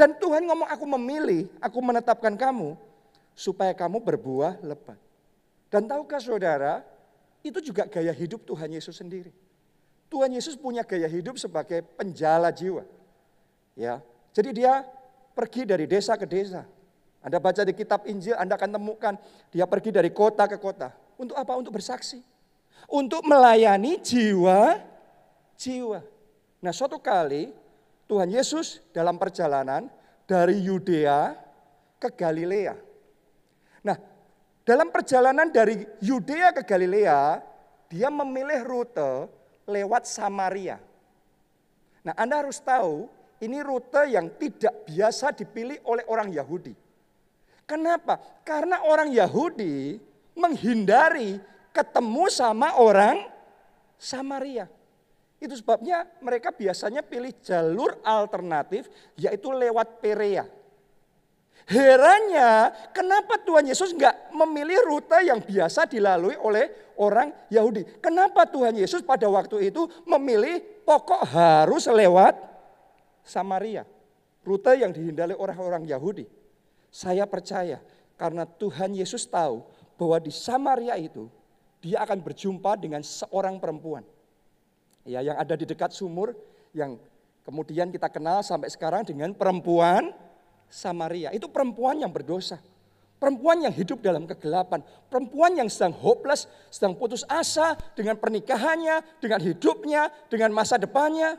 Dan 0.00 0.16
Tuhan 0.16 0.48
ngomong 0.48 0.64
aku 0.64 0.88
memilih, 0.96 1.52
aku 1.60 1.76
menetapkan 1.84 2.32
kamu 2.32 2.72
supaya 3.36 3.76
kamu 3.76 4.00
berbuah 4.00 4.56
lebat. 4.64 4.96
Dan 5.68 5.84
tahukah 5.84 6.16
saudara, 6.16 6.80
itu 7.44 7.60
juga 7.60 7.84
gaya 7.84 8.08
hidup 8.08 8.48
Tuhan 8.48 8.72
Yesus 8.72 8.96
sendiri. 8.96 9.28
Tuhan 10.08 10.32
Yesus 10.32 10.56
punya 10.56 10.88
gaya 10.88 11.04
hidup 11.04 11.36
sebagai 11.36 11.84
penjala 12.00 12.48
jiwa. 12.48 12.88
Ya, 13.76 14.00
jadi 14.32 14.50
dia 14.56 14.72
pergi 15.36 15.68
dari 15.68 15.84
desa 15.84 16.16
ke 16.16 16.24
desa. 16.24 16.64
Anda 17.20 17.36
baca 17.36 17.60
di 17.60 17.76
kitab 17.76 18.08
Injil, 18.08 18.40
Anda 18.40 18.56
akan 18.56 18.80
temukan 18.80 19.20
dia 19.52 19.68
pergi 19.68 19.92
dari 19.92 20.08
kota 20.08 20.48
ke 20.48 20.56
kota. 20.56 20.96
Untuk 21.20 21.36
apa? 21.36 21.52
Untuk 21.60 21.76
bersaksi. 21.76 22.24
Untuk 22.88 23.20
melayani 23.28 24.00
jiwa, 24.00 24.80
jiwa. 25.60 26.00
Nah 26.64 26.72
suatu 26.72 26.96
kali 26.96 27.52
Tuhan 28.10 28.26
Yesus 28.26 28.82
dalam 28.90 29.14
perjalanan 29.22 29.86
dari 30.26 30.58
Yudea 30.58 31.30
ke 31.94 32.10
Galilea. 32.10 32.74
Nah 33.86 33.94
dalam 34.66 34.90
perjalanan 34.90 35.46
dari 35.46 35.86
Yudea 36.02 36.50
ke 36.50 36.66
Galilea, 36.66 37.38
dia 37.86 38.10
memilih 38.10 38.66
rute 38.66 39.30
lewat 39.70 40.10
Samaria. 40.10 40.82
Nah 42.02 42.14
Anda 42.18 42.42
harus 42.42 42.58
tahu 42.58 43.06
ini 43.38 43.62
rute 43.62 44.10
yang 44.10 44.26
tidak 44.34 44.90
biasa 44.90 45.30
dipilih 45.30 45.78
oleh 45.86 46.02
orang 46.10 46.34
Yahudi. 46.34 46.74
Kenapa? 47.62 48.18
Karena 48.42 48.82
orang 48.90 49.14
Yahudi 49.14 50.02
menghindari 50.34 51.38
ketemu 51.70 52.26
sama 52.26 52.74
orang 52.74 53.30
Samaria. 53.94 54.66
Itu 55.40 55.56
sebabnya 55.56 56.04
mereka 56.20 56.52
biasanya 56.52 57.00
pilih 57.00 57.32
jalur 57.40 57.96
alternatif 58.04 58.92
yaitu 59.16 59.48
lewat 59.48 60.04
Perea. 60.04 60.44
Herannya 61.64 62.72
kenapa 62.92 63.40
Tuhan 63.40 63.64
Yesus 63.64 63.96
nggak 63.96 64.36
memilih 64.36 64.84
rute 64.84 65.16
yang 65.24 65.40
biasa 65.40 65.88
dilalui 65.88 66.36
oleh 66.36 66.92
orang 67.00 67.32
Yahudi. 67.48 67.88
Kenapa 68.04 68.44
Tuhan 68.44 68.76
Yesus 68.76 69.00
pada 69.00 69.24
waktu 69.32 69.72
itu 69.72 69.88
memilih 70.04 70.60
pokok 70.84 71.24
harus 71.32 71.88
lewat 71.88 72.36
Samaria. 73.24 73.88
Rute 74.44 74.76
yang 74.76 74.92
dihindari 74.92 75.32
orang-orang 75.32 75.88
Yahudi. 75.88 76.28
Saya 76.90 77.24
percaya 77.24 77.80
karena 78.20 78.44
Tuhan 78.44 78.92
Yesus 78.92 79.24
tahu 79.24 79.64
bahwa 79.96 80.20
di 80.20 80.32
Samaria 80.34 80.98
itu 81.00 81.32
dia 81.80 82.04
akan 82.04 82.20
berjumpa 82.20 82.76
dengan 82.76 83.00
seorang 83.00 83.56
perempuan. 83.56 84.04
Ya, 85.04 85.24
yang 85.24 85.36
ada 85.40 85.56
di 85.56 85.64
dekat 85.64 85.96
sumur 85.96 86.36
yang 86.76 87.00
kemudian 87.42 87.88
kita 87.88 88.06
kenal 88.12 88.44
sampai 88.44 88.68
sekarang 88.68 89.02
dengan 89.04 89.32
perempuan 89.32 90.12
Samaria. 90.68 91.32
Itu 91.32 91.48
perempuan 91.48 91.98
yang 91.98 92.12
berdosa. 92.12 92.60
Perempuan 93.20 93.60
yang 93.60 93.74
hidup 93.76 94.00
dalam 94.00 94.24
kegelapan, 94.24 94.80
perempuan 95.12 95.52
yang 95.52 95.68
sedang 95.68 95.92
hopeless, 95.92 96.48
sedang 96.72 96.96
putus 96.96 97.20
asa 97.28 97.76
dengan 97.92 98.16
pernikahannya, 98.16 99.20
dengan 99.20 99.44
hidupnya, 99.44 100.08
dengan 100.32 100.56
masa 100.56 100.80
depannya. 100.80 101.36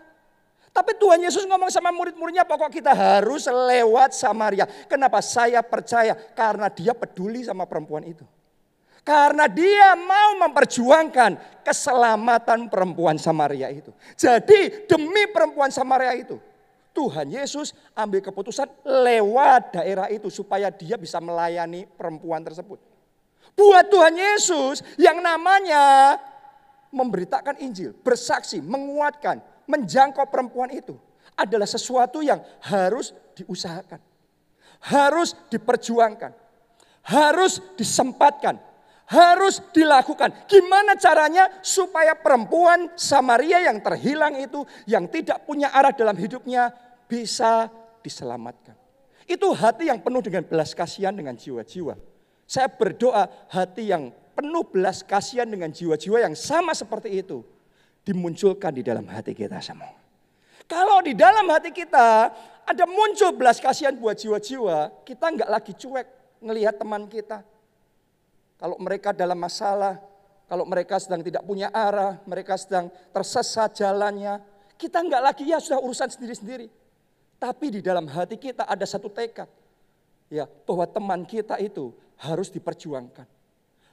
Tapi 0.70 0.94
Tuhan 1.02 1.26
Yesus 1.26 1.50
ngomong 1.50 1.74
sama 1.74 1.90
murid-muridnya 1.90 2.46
pokok 2.46 2.70
kita 2.70 2.94
harus 2.94 3.50
lewat 3.50 4.14
Samaria. 4.14 4.70
Kenapa? 4.86 5.26
Saya 5.26 5.66
percaya 5.66 6.14
karena 6.14 6.70
dia 6.70 6.94
peduli 6.94 7.42
sama 7.42 7.66
perempuan 7.66 8.06
itu. 8.06 8.24
Karena 9.02 9.50
dia 9.50 9.98
mau 9.98 10.38
memperjuangkan 10.46 11.64
keselamatan 11.66 12.70
perempuan 12.70 13.18
Samaria 13.18 13.74
itu. 13.74 13.90
Jadi 14.14 14.86
demi 14.86 15.26
perempuan 15.34 15.74
Samaria 15.74 16.14
itu. 16.14 16.38
Tuhan 16.92 17.32
Yesus 17.32 17.72
ambil 17.96 18.20
keputusan 18.20 18.68
lewat 18.84 19.80
daerah 19.80 20.12
itu 20.12 20.28
supaya 20.28 20.68
dia 20.68 21.00
bisa 21.00 21.24
melayani 21.24 21.88
perempuan 21.88 22.44
tersebut. 22.44 22.78
Buat 23.56 23.88
Tuhan 23.88 24.16
Yesus 24.16 24.84
yang 25.00 25.24
namanya 25.24 26.20
memberitakan 26.92 27.64
Injil, 27.64 27.96
bersaksi, 27.96 28.60
menguatkan, 28.60 29.40
menjangkau 29.66 30.28
perempuan 30.28 30.70
itu 30.76 31.00
adalah 31.40 31.66
sesuatu 31.66 32.20
yang 32.20 32.44
harus 32.68 33.16
diusahakan. 33.34 34.00
Harus 34.84 35.34
diperjuangkan. 35.48 36.36
Harus 37.08 37.64
disempatkan. 37.80 38.60
Harus 39.12 39.60
dilakukan. 39.76 40.48
Gimana 40.48 40.96
caranya 40.96 41.52
supaya 41.60 42.16
perempuan 42.16 42.96
Samaria 42.96 43.60
yang 43.68 43.84
terhilang 43.84 44.40
itu, 44.40 44.64
yang 44.88 45.12
tidak 45.12 45.44
punya 45.44 45.68
arah 45.68 45.92
dalam 45.92 46.16
hidupnya, 46.16 46.72
bisa 47.12 47.68
diselamatkan. 48.00 48.80
Itu 49.28 49.52
hati 49.52 49.92
yang 49.92 50.00
penuh 50.00 50.24
dengan 50.24 50.48
belas 50.48 50.72
kasihan 50.72 51.12
dengan 51.12 51.36
jiwa-jiwa. 51.36 52.00
Saya 52.48 52.72
berdoa 52.72 53.28
hati 53.52 53.92
yang 53.92 54.16
penuh 54.32 54.64
belas 54.64 55.04
kasihan 55.04 55.48
dengan 55.48 55.76
jiwa-jiwa 55.76 56.24
yang 56.24 56.36
sama 56.36 56.72
seperti 56.72 57.20
itu 57.20 57.44
dimunculkan 58.08 58.72
di 58.74 58.84
dalam 58.84 59.06
hati 59.12 59.36
kita 59.36 59.60
semua. 59.60 59.92
Kalau 60.66 61.04
di 61.04 61.12
dalam 61.12 61.44
hati 61.52 61.76
kita 61.76 62.32
ada 62.64 62.86
muncul 62.88 63.36
belas 63.36 63.60
kasihan 63.60 63.92
buat 63.92 64.16
jiwa-jiwa, 64.16 65.04
kita 65.04 65.26
nggak 65.36 65.50
lagi 65.52 65.76
cuek 65.76 66.08
ngelihat 66.40 66.80
teman 66.80 67.12
kita. 67.12 67.44
Kalau 68.62 68.78
mereka 68.78 69.10
dalam 69.10 69.42
masalah, 69.42 69.98
kalau 70.46 70.70
mereka 70.70 71.02
sedang 71.02 71.26
tidak 71.26 71.42
punya 71.42 71.74
arah, 71.74 72.22
mereka 72.30 72.54
sedang 72.62 72.94
tersesat 73.10 73.74
jalannya, 73.74 74.38
kita 74.78 75.02
nggak 75.02 75.22
lagi 75.26 75.50
ya 75.50 75.58
sudah 75.58 75.82
urusan 75.82 76.14
sendiri-sendiri. 76.14 76.70
Tapi 77.42 77.74
di 77.74 77.82
dalam 77.82 78.06
hati 78.06 78.38
kita 78.38 78.70
ada 78.70 78.86
satu 78.86 79.10
tekad. 79.10 79.50
Ya, 80.30 80.46
bahwa 80.46 80.86
teman 80.86 81.26
kita 81.26 81.58
itu 81.58 81.92
harus 82.22 82.54
diperjuangkan 82.54 83.26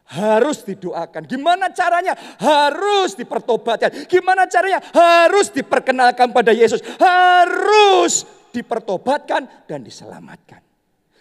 harus 0.08 0.64
didoakan. 0.64 1.28
Gimana 1.28 1.68
caranya? 1.68 2.16
Harus 2.40 3.12
dipertobatkan. 3.12 4.08
Gimana 4.08 4.48
caranya? 4.48 4.80
Harus 4.96 5.52
diperkenalkan 5.52 6.32
pada 6.32 6.56
Yesus. 6.56 6.80
Harus 6.96 8.24
dipertobatkan 8.48 9.68
dan 9.68 9.84
diselamatkan. 9.84 10.64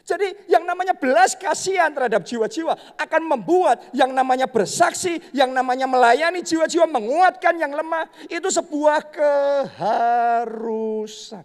Jadi 0.08 0.48
yang 0.48 0.64
namanya 0.64 0.96
belas 0.96 1.36
kasihan 1.36 1.92
terhadap 1.92 2.24
jiwa-jiwa 2.24 2.96
akan 2.96 3.22
membuat 3.28 3.92
yang 3.92 4.16
namanya 4.16 4.48
bersaksi, 4.48 5.20
yang 5.36 5.52
namanya 5.52 5.84
melayani 5.84 6.40
jiwa-jiwa, 6.40 6.88
menguatkan 6.88 7.60
yang 7.60 7.76
lemah. 7.76 8.08
Itu 8.32 8.48
sebuah 8.48 9.04
keharusan. 9.76 11.44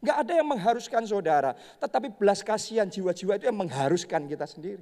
Gak 0.00 0.16
ada 0.24 0.40
yang 0.40 0.48
mengharuskan 0.48 1.04
saudara. 1.04 1.52
Tetapi 1.76 2.16
belas 2.16 2.40
kasihan 2.40 2.88
jiwa-jiwa 2.88 3.36
itu 3.36 3.44
yang 3.44 3.60
mengharuskan 3.60 4.24
kita 4.24 4.48
sendiri 4.48 4.80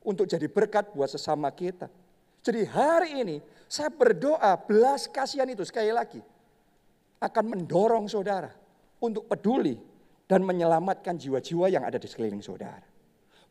untuk 0.00 0.24
jadi 0.24 0.48
berkat 0.48 0.96
buat 0.96 1.12
sesama 1.12 1.52
kita. 1.52 1.92
Jadi 2.40 2.64
hari 2.64 3.20
ini 3.20 3.44
saya 3.68 3.92
berdoa 3.92 4.56
belas 4.64 5.12
kasihan 5.12 5.48
itu 5.52 5.60
sekali 5.68 5.92
lagi 5.92 6.24
akan 7.20 7.44
mendorong 7.52 8.08
saudara 8.08 8.48
untuk 8.96 9.28
peduli 9.28 9.76
dan 10.24 10.40
menyelamatkan 10.42 11.16
jiwa-jiwa 11.20 11.68
yang 11.68 11.84
ada 11.84 12.00
di 12.00 12.08
sekeliling 12.08 12.40
saudara. 12.40 12.84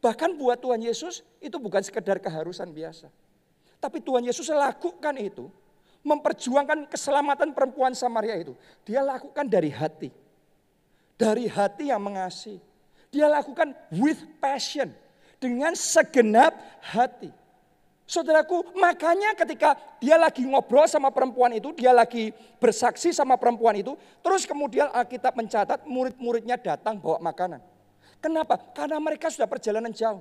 Bahkan 0.03 0.35
buat 0.35 0.59
Tuhan 0.59 0.83
Yesus 0.83 1.23
itu 1.39 1.55
bukan 1.61 1.79
sekedar 1.79 2.19
keharusan 2.19 2.73
biasa. 2.73 3.07
Tapi 3.79 4.03
Tuhan 4.03 4.23
Yesus 4.23 4.51
lakukan 4.51 5.15
itu, 5.19 5.47
memperjuangkan 6.03 6.91
keselamatan 6.91 7.55
perempuan 7.55 7.95
Samaria 7.95 8.35
itu. 8.35 8.53
Dia 8.83 8.99
lakukan 8.99 9.47
dari 9.47 9.71
hati. 9.71 10.11
Dari 11.15 11.47
hati 11.47 11.87
yang 11.87 12.03
mengasihi. 12.03 12.59
Dia 13.13 13.29
lakukan 13.29 13.71
with 13.95 14.19
passion 14.41 14.91
dengan 15.37 15.77
segenap 15.77 16.57
hati. 16.81 17.31
Saudaraku, 18.03 18.75
makanya 18.75 19.31
ketika 19.31 19.79
dia 20.03 20.19
lagi 20.19 20.43
ngobrol 20.43 20.83
sama 20.91 21.07
perempuan 21.07 21.55
itu, 21.55 21.71
dia 21.71 21.95
lagi 21.95 22.35
bersaksi 22.59 23.15
sama 23.15 23.39
perempuan 23.39 23.79
itu, 23.79 23.95
terus 24.19 24.43
kemudian 24.43 24.91
Alkitab 24.91 25.31
mencatat 25.39 25.87
murid-muridnya 25.87 26.59
datang 26.59 26.99
bawa 26.99 27.23
makanan. 27.23 27.63
Kenapa? 28.19 28.59
Karena 28.75 28.99
mereka 28.99 29.31
sudah 29.31 29.47
perjalanan 29.47 29.91
jauh. 29.95 30.19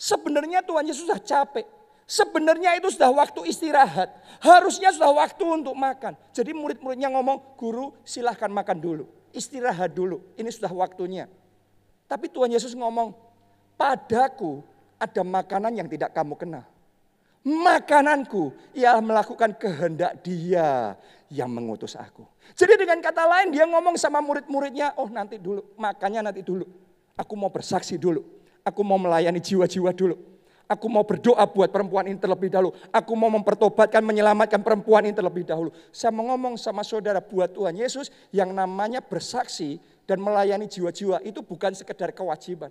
Sebenarnya 0.00 0.64
Tuhan 0.64 0.84
Yesus 0.88 1.04
sudah 1.04 1.20
capek. 1.20 1.68
Sebenarnya 2.08 2.74
itu 2.74 2.90
sudah 2.90 3.12
waktu 3.12 3.52
istirahat. 3.52 4.10
Harusnya 4.42 4.90
sudah 4.90 5.14
waktu 5.14 5.44
untuk 5.46 5.76
makan. 5.76 6.16
Jadi 6.34 6.56
murid-muridnya 6.56 7.12
ngomong, 7.12 7.54
guru 7.54 7.94
silahkan 8.02 8.50
makan 8.50 8.80
dulu. 8.80 9.04
Istirahat 9.30 9.94
dulu, 9.94 10.24
ini 10.34 10.50
sudah 10.50 10.72
waktunya. 10.72 11.30
Tapi 12.10 12.26
Tuhan 12.26 12.50
Yesus 12.50 12.74
ngomong, 12.74 13.14
padaku 13.78 14.64
ada 14.98 15.22
makanan 15.22 15.78
yang 15.78 15.86
tidak 15.86 16.10
kamu 16.10 16.34
kenal. 16.34 16.66
Makananku 17.40 18.52
ialah 18.76 19.00
melakukan 19.00 19.56
kehendak 19.56 20.20
dia 20.20 20.92
yang 21.32 21.48
mengutus 21.48 21.96
aku. 21.96 22.28
Jadi 22.52 22.84
dengan 22.84 23.00
kata 23.00 23.24
lain 23.24 23.48
dia 23.48 23.64
ngomong 23.64 23.96
sama 23.96 24.20
murid-muridnya, 24.20 24.92
oh 25.00 25.08
nanti 25.08 25.40
dulu, 25.40 25.64
makannya 25.80 26.20
nanti 26.20 26.44
dulu. 26.44 26.68
Aku 27.16 27.32
mau 27.40 27.48
bersaksi 27.48 27.96
dulu. 27.96 28.20
Aku 28.60 28.84
mau 28.84 29.00
melayani 29.00 29.40
jiwa-jiwa 29.40 29.88
dulu. 29.96 30.20
Aku 30.70 30.86
mau 30.86 31.02
berdoa 31.02 31.42
buat 31.48 31.72
perempuan 31.72 32.06
ini 32.12 32.20
terlebih 32.20 32.52
dahulu. 32.52 32.76
Aku 32.92 33.16
mau 33.16 33.32
mempertobatkan, 33.32 34.04
menyelamatkan 34.04 34.60
perempuan 34.60 35.08
ini 35.08 35.16
terlebih 35.16 35.42
dahulu. 35.42 35.72
Saya 35.90 36.12
mau 36.12 36.28
ngomong 36.30 36.60
sama 36.60 36.84
saudara 36.84 37.18
buat 37.24 37.50
Tuhan 37.50 37.74
Yesus 37.74 38.12
yang 38.30 38.52
namanya 38.52 39.02
bersaksi 39.02 39.80
dan 40.04 40.20
melayani 40.20 40.68
jiwa-jiwa 40.68 41.24
itu 41.24 41.40
bukan 41.42 41.72
sekedar 41.74 42.12
kewajiban 42.12 42.70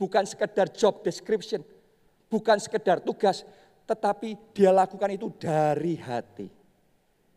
bukan 0.00 0.24
sekedar 0.24 0.72
job 0.72 1.04
description, 1.04 1.60
bukan 2.30 2.56
sekedar 2.62 3.02
tugas, 3.02 3.42
tetapi 3.84 4.38
dia 4.54 4.70
lakukan 4.70 5.10
itu 5.10 5.28
dari 5.34 5.98
hati. 5.98 6.46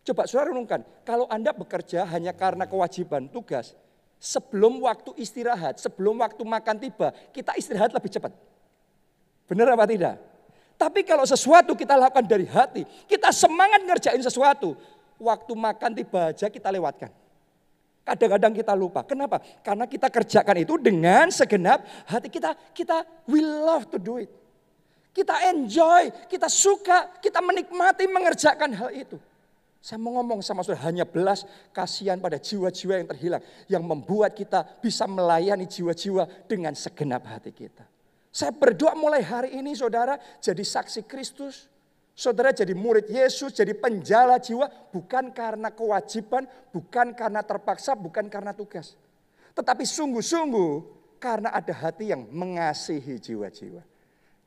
Coba 0.05 0.29
saudara 0.29 0.53
renungkan, 0.53 0.85
kalau 1.01 1.25
Anda 1.25 1.49
bekerja 1.49 2.05
hanya 2.13 2.31
karena 2.31 2.69
kewajiban 2.69 3.25
tugas, 3.27 3.73
sebelum 4.21 4.85
waktu 4.85 5.17
istirahat, 5.17 5.81
sebelum 5.81 6.21
waktu 6.21 6.43
makan 6.45 6.77
tiba, 6.77 7.09
kita 7.33 7.57
istirahat 7.57 7.89
lebih 7.89 8.13
cepat. 8.13 8.31
Benar 9.49 9.73
apa 9.73 9.89
tidak? 9.89 10.15
Tapi 10.77 11.01
kalau 11.07 11.23
sesuatu 11.23 11.73
kita 11.73 11.97
lakukan 11.97 12.27
dari 12.27 12.45
hati, 12.45 12.83
kita 13.07 13.31
semangat 13.31 13.81
ngerjain 13.83 14.19
sesuatu, 14.21 14.75
waktu 15.17 15.51
makan 15.55 15.91
tiba 15.95 16.35
aja 16.35 16.51
kita 16.51 16.69
lewatkan. 16.69 17.11
Kadang-kadang 18.03 18.51
kita 18.51 18.75
lupa. 18.75 19.07
Kenapa? 19.07 19.39
Karena 19.63 19.87
kita 19.87 20.11
kerjakan 20.11 20.59
itu 20.59 20.75
dengan 20.75 21.31
segenap 21.31 21.87
hati 22.03 22.27
kita. 22.27 22.51
Kita 22.75 23.07
will 23.23 23.63
love 23.63 23.87
to 23.87 23.95
do 23.95 24.19
it. 24.19 24.42
Kita 25.13 25.45
enjoy, 25.53 26.25
kita 26.25 26.49
suka, 26.49 27.21
kita 27.21 27.37
menikmati 27.37 28.09
mengerjakan 28.09 28.73
hal 28.73 28.89
itu. 28.89 29.21
Saya 29.77 30.01
mau 30.01 30.17
ngomong 30.17 30.41
sama 30.41 30.65
saudara, 30.65 30.89
hanya 30.89 31.05
belas 31.05 31.45
kasihan 31.69 32.17
pada 32.17 32.41
jiwa-jiwa 32.41 33.03
yang 33.03 33.07
terhilang. 33.13 33.43
Yang 33.69 33.83
membuat 33.83 34.33
kita 34.33 34.65
bisa 34.81 35.05
melayani 35.05 35.69
jiwa-jiwa 35.69 36.49
dengan 36.49 36.73
segenap 36.73 37.29
hati 37.29 37.53
kita. 37.53 37.85
Saya 38.33 38.49
berdoa 38.49 38.97
mulai 38.97 39.21
hari 39.21 39.53
ini 39.53 39.77
saudara 39.77 40.17
jadi 40.41 40.65
saksi 40.65 41.05
Kristus. 41.05 41.69
Saudara 42.17 42.49
jadi 42.53 42.73
murid 42.73 43.09
Yesus, 43.09 43.53
jadi 43.53 43.73
penjala 43.77 44.37
jiwa 44.41 44.69
bukan 44.89 45.33
karena 45.33 45.69
kewajiban, 45.73 46.45
bukan 46.73 47.13
karena 47.13 47.41
terpaksa, 47.41 47.93
bukan 47.93 48.29
karena 48.29 48.53
tugas. 48.53 48.97
Tetapi 49.53 49.85
sungguh-sungguh 49.85 50.71
karena 51.21 51.53
ada 51.53 51.73
hati 51.73 52.09
yang 52.09 52.25
mengasihi 52.29 53.21
jiwa-jiwa. 53.21 53.92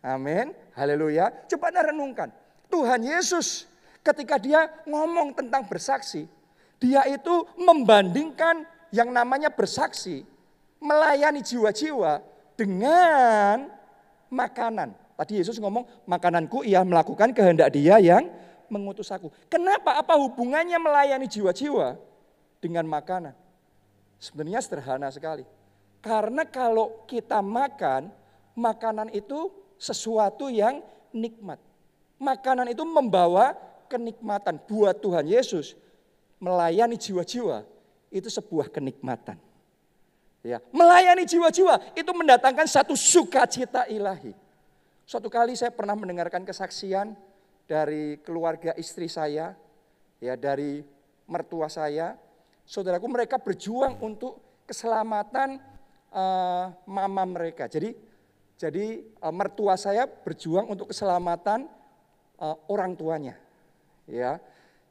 Amin. 0.07 0.55
Haleluya. 0.79 1.35
Coba 1.51 1.75
anda 1.75 1.91
renungkan. 1.91 2.31
Tuhan 2.71 3.03
Yesus 3.03 3.67
ketika 4.07 4.39
dia 4.39 4.71
ngomong 4.87 5.35
tentang 5.35 5.67
bersaksi. 5.67 6.31
Dia 6.79 7.03
itu 7.11 7.43
membandingkan 7.59 8.63
yang 8.95 9.11
namanya 9.11 9.51
bersaksi. 9.51 10.23
Melayani 10.79 11.43
jiwa-jiwa 11.43 12.23
dengan 12.55 13.67
makanan. 14.31 14.95
Tadi 15.19 15.43
Yesus 15.43 15.59
ngomong 15.59 16.07
makananku 16.07 16.63
ia 16.63 16.87
melakukan 16.87 17.35
kehendak 17.35 17.75
dia 17.75 17.99
yang 17.99 18.31
mengutus 18.71 19.11
aku. 19.11 19.33
Kenapa? 19.51 19.99
Apa 19.99 20.15
hubungannya 20.15 20.79
melayani 20.79 21.27
jiwa-jiwa 21.27 21.99
dengan 22.63 22.87
makanan? 22.87 23.35
Sebenarnya 24.23 24.63
sederhana 24.63 25.11
sekali. 25.11 25.43
Karena 25.99 26.47
kalau 26.47 27.03
kita 27.11 27.43
makan, 27.43 28.13
makanan 28.55 29.11
itu 29.11 29.66
sesuatu 29.77 30.49
yang 30.53 30.83
nikmat. 31.13 31.61
Makanan 32.17 32.73
itu 32.73 32.85
membawa 32.85 33.57
kenikmatan 33.89 34.61
buat 34.65 34.97
Tuhan 35.01 35.29
Yesus. 35.29 35.77
Melayani 36.37 37.01
jiwa-jiwa 37.01 37.65
itu 38.13 38.29
sebuah 38.29 38.69
kenikmatan. 38.69 39.41
Ya, 40.47 40.63
melayani 40.71 41.27
jiwa-jiwa 41.27 41.97
itu 41.99 42.11
mendatangkan 42.13 42.69
satu 42.71 42.95
sukacita 42.95 43.89
ilahi. 43.91 44.31
Suatu 45.03 45.27
kali 45.27 45.59
saya 45.59 45.75
pernah 45.75 45.99
mendengarkan 45.99 46.47
kesaksian 46.47 47.19
dari 47.67 48.23
keluarga 48.23 48.71
istri 48.79 49.11
saya, 49.11 49.59
ya 50.23 50.35
dari 50.39 50.87
mertua 51.27 51.67
saya, 51.67 52.15
saudaraku 52.63 53.07
mereka 53.11 53.43
berjuang 53.43 53.99
untuk 54.03 54.63
keselamatan 54.67 55.59
uh, 56.15 56.71
mama 56.87 57.23
mereka. 57.27 57.67
Jadi 57.67 57.95
jadi 58.57 59.05
uh, 59.21 59.33
mertua 59.33 59.77
saya 59.77 60.09
berjuang 60.09 60.73
untuk 60.73 60.89
keselamatan 60.89 61.69
uh, 62.41 62.57
orang 62.73 62.97
tuanya. 62.97 63.37
Ya. 64.09 64.41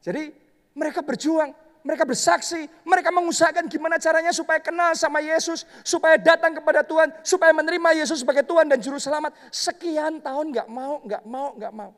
Jadi 0.05 0.29
mereka 0.77 1.01
berjuang, 1.01 1.49
mereka 1.81 2.05
bersaksi, 2.05 2.69
mereka 2.85 3.09
mengusahakan 3.09 3.65
gimana 3.65 3.97
caranya 3.97 4.29
supaya 4.29 4.61
kenal 4.61 4.93
sama 4.93 5.17
Yesus, 5.17 5.65
supaya 5.81 6.13
datang 6.21 6.53
kepada 6.53 6.85
Tuhan, 6.85 7.09
supaya 7.25 7.49
menerima 7.57 8.05
Yesus 8.05 8.21
sebagai 8.21 8.45
Tuhan 8.45 8.69
dan 8.69 8.77
Juru 8.77 9.01
Selamat. 9.01 9.33
Sekian 9.49 10.21
tahun 10.21 10.53
nggak 10.53 10.69
mau, 10.69 11.01
nggak 11.01 11.23
mau, 11.25 11.49
nggak 11.57 11.73
mau. 11.73 11.91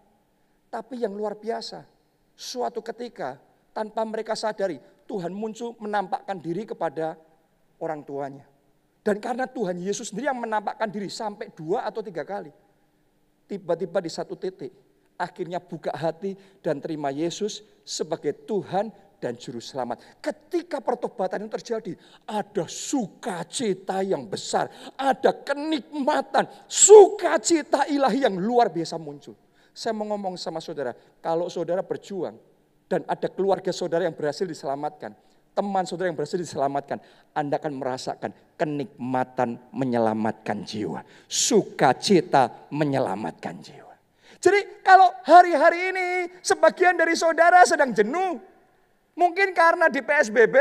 Tapi 0.72 1.04
yang 1.04 1.12
luar 1.12 1.36
biasa, 1.36 1.84
suatu 2.32 2.80
ketika 2.80 3.36
tanpa 3.76 4.08
mereka 4.08 4.40
sadari, 4.40 4.80
Tuhan 5.04 5.36
muncul 5.36 5.76
menampakkan 5.84 6.40
diri 6.40 6.64
kepada 6.64 7.20
orang 7.84 8.08
tuanya. 8.08 8.57
Dan 9.08 9.24
karena 9.24 9.48
Tuhan 9.48 9.80
Yesus 9.80 10.12
sendiri 10.12 10.28
yang 10.28 10.43
menampakkan 10.43 10.91
diri 10.91 11.08
sampai 11.08 11.48
dua 11.56 11.88
atau 11.88 12.04
tiga 12.04 12.28
kali. 12.28 12.52
Tiba-tiba 13.48 14.04
di 14.04 14.12
satu 14.12 14.36
titik, 14.36 14.76
akhirnya 15.15 15.63
buka 15.63 15.96
hati 15.96 16.36
dan 16.60 16.84
terima 16.84 17.08
Yesus 17.08 17.63
sebagai 17.88 18.36
Tuhan 18.43 18.91
dan 19.24 19.39
Juru 19.39 19.63
Selamat. 19.63 20.04
Ketika 20.20 20.84
pertobatan 20.84 21.48
itu 21.48 21.56
terjadi, 21.56 21.96
ada 22.28 22.67
sukacita 22.67 24.04
yang 24.04 24.28
besar, 24.28 24.67
ada 25.00 25.32
kenikmatan, 25.32 26.43
sukacita 26.67 27.88
ilahi 27.88 28.28
yang 28.28 28.36
luar 28.36 28.67
biasa 28.67 29.00
muncul. 29.00 29.39
Saya 29.72 29.96
mau 29.96 30.04
ngomong 30.12 30.36
sama 30.36 30.60
saudara, 30.60 30.91
kalau 31.24 31.48
saudara 31.48 31.80
berjuang 31.80 32.36
dan 32.91 33.08
ada 33.08 33.32
keluarga 33.32 33.72
saudara 33.72 34.04
yang 34.04 34.20
berhasil 34.20 34.43
diselamatkan, 34.43 35.15
teman 35.58 35.89
saudara 35.89 36.13
yang 36.13 36.17
berhasil 36.17 36.38
diselamatkan, 36.38 37.02
Anda 37.34 37.58
akan 37.58 37.74
merasakan 37.82 38.30
kenikmatan 38.54 39.58
menyelamatkan 39.74 40.62
jiwa. 40.62 41.02
Sukacita 41.26 42.70
menyelamatkan 42.70 43.58
jiwa. 43.58 43.98
Jadi 44.38 44.86
kalau 44.86 45.10
hari-hari 45.26 45.89
ini 45.89 46.08
sebagian 46.46 46.93
dari 46.93 47.17
saudara 47.17 47.65
sedang 47.65 47.89
jenuh, 47.89 48.38
mungkin 49.17 49.50
karena 49.58 49.89
di 49.89 50.06
PSBB, 50.06 50.54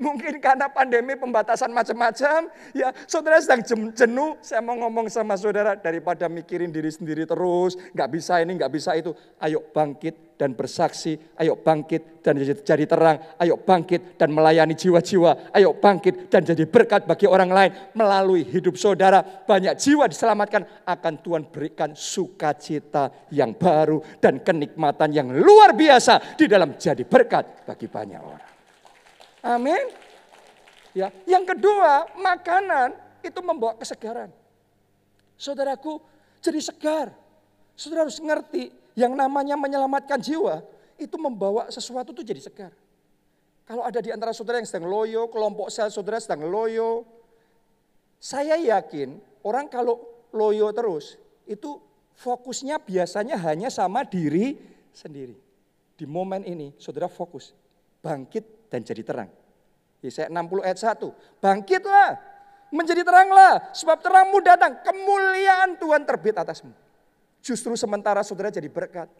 Mungkin 0.00 0.40
karena 0.40 0.72
pandemi 0.72 1.12
pembatasan 1.12 1.76
macam-macam, 1.76 2.48
ya 2.72 2.88
saudara 3.04 3.36
sedang 3.36 3.60
jenuh. 3.92 4.40
Saya 4.40 4.64
mau 4.64 4.72
ngomong 4.72 5.12
sama 5.12 5.36
saudara 5.36 5.76
daripada 5.76 6.24
mikirin 6.24 6.72
diri 6.72 6.88
sendiri 6.88 7.28
terus, 7.28 7.76
nggak 7.92 8.08
bisa 8.08 8.40
ini, 8.40 8.56
nggak 8.56 8.72
bisa 8.72 8.96
itu. 8.96 9.12
Ayo 9.36 9.60
bangkit 9.60 10.40
dan 10.40 10.56
bersaksi, 10.56 11.20
ayo 11.36 11.60
bangkit 11.60 12.24
dan 12.24 12.40
jadi 12.40 12.88
terang, 12.88 13.20
ayo 13.36 13.60
bangkit 13.60 14.16
dan 14.16 14.32
melayani 14.32 14.72
jiwa-jiwa, 14.72 15.52
ayo 15.52 15.76
bangkit 15.76 16.32
dan 16.32 16.48
jadi 16.48 16.64
berkat 16.64 17.04
bagi 17.04 17.28
orang 17.28 17.52
lain 17.52 17.70
melalui 17.92 18.48
hidup 18.48 18.80
saudara. 18.80 19.20
Banyak 19.20 19.76
jiwa 19.76 20.08
diselamatkan 20.08 20.88
akan 20.88 21.14
Tuhan 21.20 21.44
berikan 21.52 21.92
sukacita 21.92 23.28
yang 23.36 23.52
baru 23.52 24.00
dan 24.16 24.40
kenikmatan 24.40 25.12
yang 25.12 25.28
luar 25.28 25.76
biasa 25.76 26.40
di 26.40 26.48
dalam 26.48 26.80
jadi 26.80 27.04
berkat 27.04 27.68
bagi 27.68 27.84
banyak 27.84 28.20
orang. 28.24 28.49
Amin. 29.40 29.80
Ya, 30.92 31.14
yang 31.24 31.46
kedua, 31.46 32.10
makanan 32.18 32.98
itu 33.22 33.40
membawa 33.40 33.78
kesegaran. 33.78 34.28
Saudaraku, 35.40 36.02
jadi 36.44 36.60
segar. 36.60 37.14
Saudara 37.78 38.04
harus 38.04 38.20
ngerti, 38.20 38.74
yang 38.98 39.16
namanya 39.16 39.56
menyelamatkan 39.56 40.20
jiwa 40.20 40.60
itu 41.00 41.16
membawa 41.16 41.72
sesuatu 41.72 42.12
itu 42.12 42.20
jadi 42.20 42.42
segar. 42.42 42.72
Kalau 43.64 43.86
ada 43.86 44.02
di 44.02 44.10
antara 44.10 44.34
saudara 44.34 44.58
yang 44.58 44.68
sedang 44.68 44.90
loyo, 44.90 45.30
kelompok 45.30 45.70
sel 45.70 45.88
saudara 45.88 46.18
sedang 46.20 46.44
loyo, 46.50 47.06
saya 48.20 48.58
yakin 48.58 49.16
orang 49.46 49.70
kalau 49.70 50.02
loyo 50.34 50.68
terus 50.74 51.16
itu 51.48 51.80
fokusnya 52.18 52.82
biasanya 52.82 53.38
hanya 53.40 53.72
sama 53.72 54.04
diri 54.04 54.58
sendiri. 54.92 55.38
Di 55.96 56.04
momen 56.04 56.44
ini 56.44 56.74
saudara 56.76 57.08
fokus, 57.08 57.54
bangkit 58.04 58.59
dan 58.70 58.80
jadi 58.86 59.02
terang. 59.02 59.30
Yesaya 60.00 60.32
60 60.32 60.64
ayat 60.64 60.78
1. 60.80 61.42
Bangkitlah, 61.42 62.10
menjadi 62.72 63.02
teranglah, 63.04 63.74
sebab 63.74 63.98
terangmu 64.00 64.38
datang, 64.40 64.80
kemuliaan 64.80 65.76
Tuhan 65.76 66.06
terbit 66.06 66.38
atasmu. 66.38 66.72
Justru 67.44 67.74
sementara 67.76 68.24
saudara 68.24 68.48
jadi 68.48 68.70
berkat, 68.70 69.10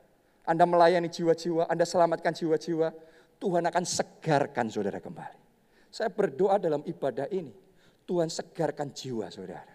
Anda 0.46 0.64
melayani 0.64 1.10
jiwa-jiwa, 1.12 1.68
Anda 1.68 1.84
selamatkan 1.84 2.32
jiwa-jiwa, 2.32 2.88
Tuhan 3.36 3.64
akan 3.68 3.84
segarkan 3.84 4.72
saudara 4.72 5.02
kembali. 5.02 5.38
Saya 5.90 6.08
berdoa 6.08 6.56
dalam 6.56 6.86
ibadah 6.86 7.26
ini, 7.34 7.52
Tuhan 8.06 8.30
segarkan 8.30 8.94
jiwa 8.94 9.26
saudara. 9.28 9.74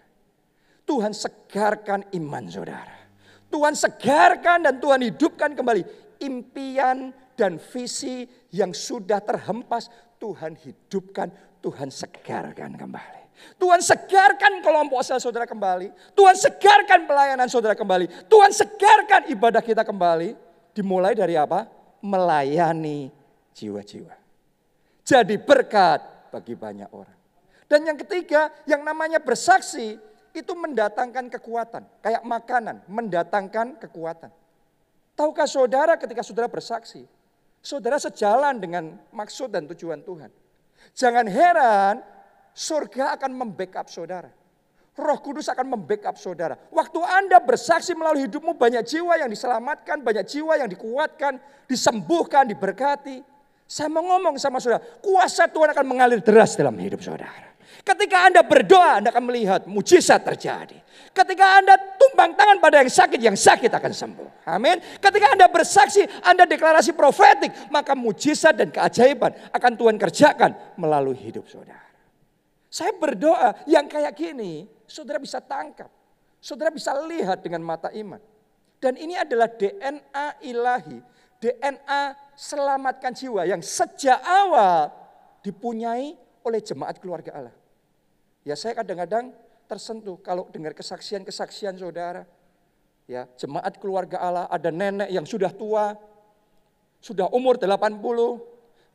Tuhan 0.85 1.11
segarkan 1.11 2.07
iman 2.13 2.45
saudara. 2.47 2.97
Tuhan 3.49 3.73
segarkan 3.73 4.69
dan 4.69 4.75
Tuhan 4.77 5.01
hidupkan 5.01 5.57
kembali 5.57 5.81
impian 6.21 7.09
dan 7.35 7.59
visi 7.59 8.25
yang 8.51 8.71
sudah 8.71 9.19
terhempas 9.21 9.91
Tuhan 10.17 10.55
hidupkan, 10.55 11.29
Tuhan 11.59 11.91
segarkan 11.91 12.79
kembali. 12.79 13.21
Tuhan 13.59 13.83
segarkan 13.83 14.63
kelompok 14.63 15.03
sel 15.03 15.19
saudara 15.19 15.43
kembali. 15.43 15.91
Tuhan 16.15 16.35
segarkan 16.39 17.03
pelayanan 17.03 17.51
saudara 17.51 17.75
kembali. 17.75 18.31
Tuhan 18.31 18.51
segarkan 18.55 19.27
ibadah 19.27 19.59
kita 19.59 19.83
kembali. 19.83 20.33
Dimulai 20.71 21.15
dari 21.15 21.35
apa? 21.35 21.67
Melayani 21.99 23.11
jiwa-jiwa. 23.55 24.15
Jadi 25.03 25.35
berkat 25.37 26.31
bagi 26.31 26.55
banyak 26.55 26.89
orang. 26.91 27.17
Dan 27.65 27.85
yang 27.85 27.97
ketiga, 27.99 28.53
yang 28.69 28.81
namanya 28.85 29.19
bersaksi 29.19 29.99
itu 30.35 30.53
mendatangkan 30.53 31.31
kekuatan. 31.39 31.83
Kayak 32.03 32.23
makanan, 32.23 32.83
mendatangkan 32.87 33.79
kekuatan. 33.79 34.29
Tahukah 35.15 35.47
saudara 35.47 35.95
ketika 35.95 36.19
saudara 36.21 36.51
bersaksi, 36.51 37.07
saudara 37.65 37.97
sejalan 37.97 38.61
dengan 38.61 38.93
maksud 39.09 39.49
dan 39.49 39.65
tujuan 39.73 40.05
Tuhan. 40.05 40.29
Jangan 40.93 41.25
heran 41.25 42.05
surga 42.53 43.17
akan 43.17 43.31
membackup 43.33 43.89
saudara. 43.89 44.29
Roh 44.95 45.19
Kudus 45.19 45.51
akan 45.51 45.75
membackup 45.75 46.15
saudara. 46.15 46.55
Waktu 46.71 47.03
Anda 47.03 47.43
bersaksi 47.43 47.91
melalui 47.91 48.31
hidupmu 48.31 48.55
banyak 48.55 48.79
jiwa 48.87 49.19
yang 49.19 49.27
diselamatkan, 49.27 49.99
banyak 49.99 50.23
jiwa 50.23 50.55
yang 50.55 50.71
dikuatkan, 50.71 51.35
disembuhkan, 51.67 52.47
diberkati. 52.47 53.19
Saya 53.65 53.89
mau 53.89 54.05
ngomong 54.05 54.37
sama 54.37 54.61
saudara, 54.61 54.81
kuasa 55.01 55.49
Tuhan 55.49 55.73
akan 55.73 55.85
mengalir 55.89 56.21
deras 56.21 56.53
dalam 56.53 56.77
hidup 56.77 57.01
saudara. 57.01 57.57
Ketika 57.81 58.29
Anda 58.29 58.41
berdoa, 58.45 59.01
Anda 59.01 59.09
akan 59.13 59.25
melihat 59.29 59.61
mujizat 59.65 60.21
terjadi. 60.21 60.77
Ketika 61.13 61.45
Anda 61.61 61.77
tumpang 61.97 62.33
tangan 62.33 62.57
pada 62.61 62.81
yang 62.81 62.89
sakit, 62.89 63.19
yang 63.21 63.37
sakit 63.37 63.69
akan 63.69 63.93
sembuh. 63.93 64.29
Amin. 64.49 64.81
Ketika 65.01 65.33
Anda 65.33 65.45
bersaksi, 65.49 66.05
Anda 66.25 66.49
deklarasi 66.49 66.93
profetik, 66.97 67.69
maka 67.69 67.93
mujizat 67.93 68.57
dan 68.57 68.69
keajaiban 68.73 69.33
akan 69.53 69.71
Tuhan 69.77 69.95
kerjakan 70.01 70.51
melalui 70.77 71.17
hidup 71.17 71.45
saudara. 71.45 71.85
Saya 72.69 72.91
berdoa 72.97 73.65
yang 73.69 73.85
kayak 73.85 74.13
gini, 74.17 74.65
saudara 74.89 75.21
bisa 75.21 75.41
tangkap. 75.41 75.87
Saudara 76.41 76.69
bisa 76.69 76.93
lihat 77.05 77.41
dengan 77.41 77.65
mata 77.65 77.89
iman. 77.89 78.21
Dan 78.77 78.99
ini 79.01 79.17
adalah 79.17 79.49
DNA 79.49 80.45
ilahi, 80.45 80.99
DNA 81.39 82.15
selamatkan 82.35 83.11
jiwa 83.15 83.47
yang 83.47 83.59
sejak 83.63 84.19
awal 84.23 84.91
dipunyai 85.45 86.15
oleh 86.45 86.59
jemaat 86.61 86.99
keluarga 86.99 87.31
Allah. 87.35 87.55
Ya 88.45 88.53
saya 88.53 88.77
kadang-kadang 88.77 89.33
tersentuh 89.65 90.21
kalau 90.21 90.47
dengar 90.53 90.75
kesaksian-kesaksian 90.77 91.77
saudara. 91.79 92.25
Ya, 93.05 93.29
jemaat 93.37 93.77
keluarga 93.77 94.17
Allah 94.17 94.45
ada 94.49 94.73
nenek 94.73 95.13
yang 95.13 95.29
sudah 95.29 95.53
tua, 95.53 95.93
sudah 96.97 97.29
umur 97.29 97.61
80, 97.61 98.01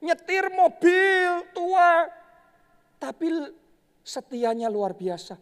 nyetir 0.02 0.50
mobil 0.50 1.46
tua, 1.54 2.10
tapi 2.98 3.54
Setianya 4.00 4.72
luar 4.72 4.96
biasa. 4.96 5.36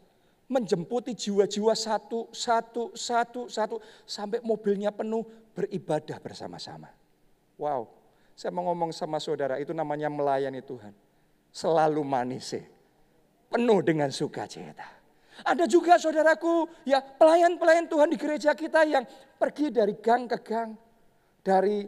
Menjemputi 0.49 1.13
jiwa-jiwa 1.13 1.77
satu, 1.77 2.33
satu, 2.33 2.97
satu, 2.97 3.53
satu. 3.53 3.77
Sampai 4.09 4.41
mobilnya 4.41 4.89
penuh 4.89 5.25
beribadah 5.53 6.17
bersama-sama. 6.17 6.89
Wow, 7.61 7.91
saya 8.39 8.55
mau 8.55 8.71
ngomong 8.71 8.95
sama 8.95 9.19
saudara, 9.19 9.59
itu 9.59 9.75
namanya 9.75 10.07
melayani 10.07 10.63
Tuhan. 10.63 10.95
Selalu 11.51 12.01
manis 12.07 12.55
Penuh 13.49 13.81
dengan 13.83 14.13
sukacita. 14.13 14.87
Ada 15.43 15.67
juga 15.67 15.99
saudaraku, 15.99 16.71
ya 16.87 17.03
pelayan-pelayan 17.03 17.91
Tuhan 17.91 18.09
di 18.11 18.19
gereja 18.19 18.55
kita 18.55 18.87
yang 18.87 19.03
pergi 19.39 19.75
dari 19.75 19.99
gang 19.99 20.31
ke 20.31 20.39
gang. 20.43 20.71
Dari 21.43 21.83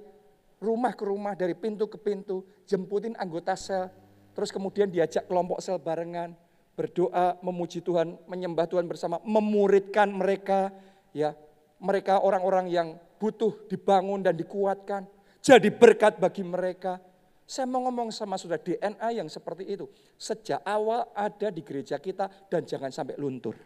rumah 0.59 0.93
ke 0.95 1.05
rumah, 1.07 1.39
dari 1.39 1.55
pintu 1.55 1.87
ke 1.87 1.99
pintu, 1.99 2.43
jemputin 2.67 3.15
anggota 3.15 3.55
sel. 3.55 3.87
Terus 4.35 4.51
kemudian 4.55 4.91
diajak 4.91 5.27
kelompok 5.27 5.59
sel 5.63 5.79
barengan 5.79 6.35
berdoa, 6.81 7.37
memuji 7.45 7.85
Tuhan, 7.85 8.17
menyembah 8.25 8.65
Tuhan 8.65 8.89
bersama, 8.89 9.21
memuridkan 9.21 10.09
mereka, 10.09 10.73
ya, 11.13 11.37
mereka 11.77 12.25
orang-orang 12.25 12.73
yang 12.73 12.89
butuh 13.21 13.69
dibangun 13.69 14.25
dan 14.25 14.33
dikuatkan, 14.33 15.05
jadi 15.45 15.69
berkat 15.69 16.17
bagi 16.17 16.41
mereka. 16.41 16.97
Saya 17.45 17.69
mau 17.69 17.85
ngomong 17.85 18.09
sama 18.09 18.41
saudara 18.41 18.63
DNA 18.65 19.21
yang 19.21 19.29
seperti 19.29 19.69
itu. 19.69 19.91
Sejak 20.15 20.65
awal 20.65 21.05
ada 21.13 21.53
di 21.53 21.61
gereja 21.67 21.99
kita 22.01 22.31
dan 22.49 22.63
jangan 22.63 22.95
sampai 22.95 23.19
luntur. 23.19 23.59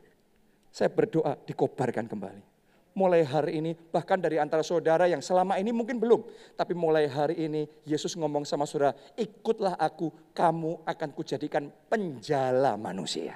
Saya 0.73 0.89
berdoa 0.91 1.37
dikobarkan 1.39 2.09
kembali 2.09 2.54
mulai 2.95 3.27
hari 3.27 3.59
ini, 3.59 3.75
bahkan 3.91 4.17
dari 4.17 4.39
antara 4.39 4.63
saudara 4.63 5.11
yang 5.11 5.19
selama 5.19 5.59
ini 5.59 5.75
mungkin 5.75 5.99
belum, 5.99 6.25
tapi 6.55 6.73
mulai 6.73 7.11
hari 7.11 7.51
ini 7.51 7.67
Yesus 7.83 8.15
ngomong 8.15 8.47
sama 8.47 8.65
saudara, 8.65 8.95
ikutlah 9.19 9.75
aku, 9.77 10.15
kamu 10.31 10.87
akan 10.87 11.09
kujadikan 11.13 11.69
penjala 11.91 12.79
manusia. 12.79 13.35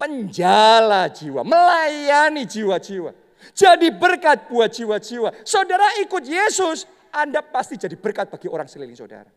Penjala 0.00 1.12
jiwa, 1.12 1.44
melayani 1.44 2.48
jiwa-jiwa. 2.48 3.12
Jadi 3.54 3.92
berkat 3.94 4.50
buat 4.50 4.72
jiwa-jiwa. 4.72 5.44
Saudara 5.46 5.94
ikut 6.02 6.24
Yesus, 6.26 6.88
Anda 7.12 7.44
pasti 7.44 7.78
jadi 7.78 7.94
berkat 7.94 8.32
bagi 8.32 8.48
orang 8.50 8.66
sekeliling 8.66 8.98
saudara. 8.98 9.30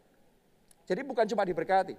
Jadi 0.87 1.01
bukan 1.05 1.27
cuma 1.27 1.43
diberkati, 1.45 1.95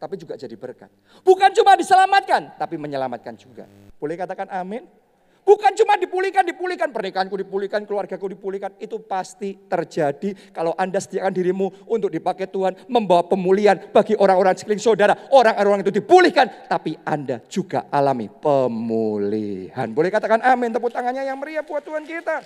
tapi 0.00 0.14
juga 0.18 0.34
jadi 0.34 0.52
berkat. 0.56 0.90
Bukan 1.22 1.50
cuma 1.52 1.76
diselamatkan, 1.78 2.58
tapi 2.58 2.80
menyelamatkan 2.80 3.36
juga. 3.38 3.68
Boleh 4.00 4.18
katakan 4.18 4.50
amin? 4.50 5.03
Bukan 5.44 5.76
cuma 5.76 6.00
dipulihkan, 6.00 6.40
dipulihkan, 6.40 6.88
pernikahanku 6.88 7.36
dipulihkan, 7.36 7.84
keluargaku 7.84 8.32
dipulihkan. 8.32 8.80
Itu 8.80 9.04
pasti 9.04 9.52
terjadi 9.68 10.32
kalau 10.56 10.72
Anda 10.72 10.96
sediakan 10.96 11.32
dirimu 11.36 11.84
untuk 11.84 12.08
dipakai 12.08 12.48
Tuhan. 12.48 12.88
Membawa 12.88 13.28
pemulihan 13.28 13.76
bagi 13.92 14.16
orang-orang 14.16 14.56
sekeliling 14.56 14.80
saudara. 14.80 15.12
Orang-orang 15.28 15.84
itu 15.84 15.92
dipulihkan, 16.00 16.64
tapi 16.64 16.96
Anda 17.04 17.44
juga 17.44 17.92
alami 17.92 18.32
pemulihan. 18.32 19.92
Boleh 19.92 20.08
katakan 20.08 20.40
amin, 20.40 20.72
tepuk 20.72 20.88
tangannya 20.88 21.28
yang 21.28 21.36
meriah 21.36 21.60
buat 21.60 21.84
Tuhan 21.84 22.08
kita. 22.08 22.40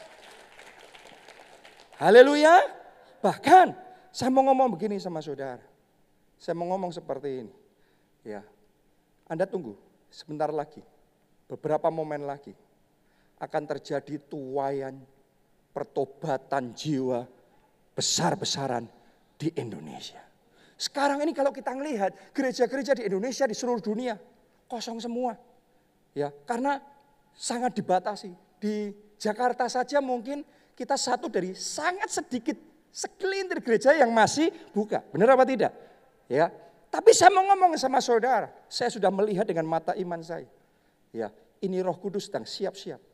Haleluya. 2.03 2.67
Bahkan 3.23 3.79
saya 4.11 4.31
mau 4.35 4.43
ngomong 4.51 4.75
begini 4.75 4.99
sama 4.99 5.23
saudara. 5.23 5.63
Saya 6.35 6.59
mau 6.59 6.67
ngomong 6.75 6.91
seperti 6.91 7.47
ini. 7.47 7.55
Ya, 8.27 8.43
Anda 9.31 9.47
tunggu 9.47 9.79
sebentar 10.11 10.51
lagi. 10.51 10.83
Beberapa 11.47 11.89
momen 11.89 12.27
lagi 12.27 12.53
akan 13.39 13.63
terjadi 13.71 14.19
tuayan 14.27 14.99
pertobatan 15.71 16.75
jiwa 16.75 17.23
besar-besaran 17.95 18.87
di 19.39 19.55
Indonesia. 19.55 20.19
Sekarang 20.79 21.23
ini 21.23 21.35
kalau 21.35 21.51
kita 21.55 21.75
melihat 21.75 22.15
gereja-gereja 22.35 22.99
di 22.99 23.07
Indonesia 23.07 23.47
di 23.47 23.55
seluruh 23.55 23.83
dunia 23.83 24.19
kosong 24.67 24.99
semua. 24.99 25.35
Ya, 26.15 26.35
karena 26.47 26.83
sangat 27.35 27.75
dibatasi. 27.79 28.35
Di 28.59 28.91
Jakarta 29.19 29.71
saja 29.71 30.03
mungkin 30.03 30.43
kita 30.75 30.99
satu 30.99 31.31
dari 31.31 31.55
sangat 31.55 32.11
sedikit 32.11 32.59
segelintir 32.91 33.63
gereja 33.63 33.95
yang 33.95 34.11
masih 34.11 34.51
buka. 34.75 35.03
Benar 35.15 35.39
apa 35.39 35.47
tidak? 35.47 35.75
Ya. 36.27 36.51
Tapi 36.89 37.13
saya 37.13 37.29
mau 37.29 37.45
ngomong 37.45 37.77
sama 37.77 38.01
saudara, 38.01 38.49
saya 38.65 38.89
sudah 38.89 39.13
melihat 39.13 39.45
dengan 39.45 39.69
mata 39.69 39.93
iman 39.93 40.25
saya. 40.25 40.49
Ya, 41.13 41.29
ini 41.61 41.85
Roh 41.85 41.95
Kudus 42.01 42.33
sedang 42.33 42.49
siap-siap 42.49 43.08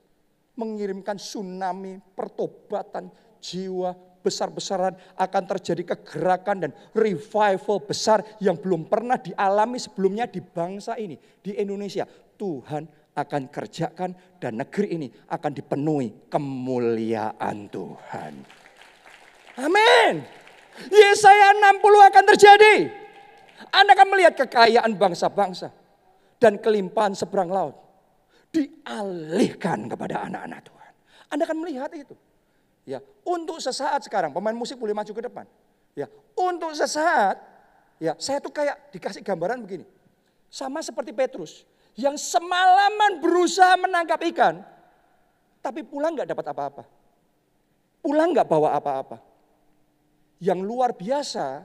mengirimkan 0.54 1.18
tsunami 1.18 1.98
pertobatan 2.14 3.10
jiwa 3.42 3.92
besar-besaran 4.24 4.96
akan 5.20 5.42
terjadi 5.44 5.92
kegerakan 5.94 6.56
dan 6.64 6.70
revival 6.96 7.84
besar 7.84 8.24
yang 8.40 8.56
belum 8.56 8.88
pernah 8.88 9.20
dialami 9.20 9.76
sebelumnya 9.76 10.24
di 10.24 10.40
bangsa 10.40 10.96
ini, 10.96 11.20
di 11.44 11.52
Indonesia. 11.60 12.08
Tuhan 12.34 12.88
akan 13.14 13.42
kerjakan 13.46 14.40
dan 14.42 14.58
negeri 14.58 14.88
ini 14.96 15.06
akan 15.28 15.52
dipenuhi 15.52 16.26
kemuliaan 16.32 17.68
Tuhan. 17.68 18.32
Amin. 19.60 20.14
Yesaya 20.90 21.54
60 21.54 22.10
akan 22.10 22.24
terjadi. 22.34 22.74
Anda 23.70 23.94
akan 23.94 24.08
melihat 24.10 24.34
kekayaan 24.34 24.98
bangsa-bangsa 24.98 25.70
dan 26.42 26.58
kelimpahan 26.58 27.14
seberang 27.14 27.46
laut 27.54 27.83
dialihkan 28.54 29.90
kepada 29.90 30.30
anak-anak 30.30 30.60
Tuhan. 30.62 30.92
Anda 31.34 31.42
akan 31.50 31.58
melihat 31.66 31.90
itu. 31.98 32.14
Ya, 32.86 33.02
untuk 33.26 33.58
sesaat 33.58 34.06
sekarang 34.06 34.30
pemain 34.30 34.54
musik 34.54 34.78
boleh 34.78 34.94
maju 34.94 35.10
ke 35.10 35.22
depan. 35.24 35.46
Ya, 35.98 36.06
untuk 36.38 36.70
sesaat 36.76 37.40
ya, 37.98 38.14
saya 38.20 38.38
tuh 38.38 38.54
kayak 38.54 38.94
dikasih 38.94 39.24
gambaran 39.26 39.64
begini. 39.64 39.88
Sama 40.52 40.78
seperti 40.84 41.10
Petrus 41.10 41.66
yang 41.98 42.14
semalaman 42.14 43.18
berusaha 43.18 43.74
menangkap 43.74 44.22
ikan 44.30 44.62
tapi 45.64 45.80
pulang 45.80 46.12
nggak 46.12 46.28
dapat 46.28 46.46
apa-apa. 46.52 46.84
Pulang 48.04 48.36
nggak 48.36 48.44
bawa 48.44 48.76
apa-apa. 48.76 49.16
Yang 50.36 50.60
luar 50.60 50.92
biasa 50.92 51.64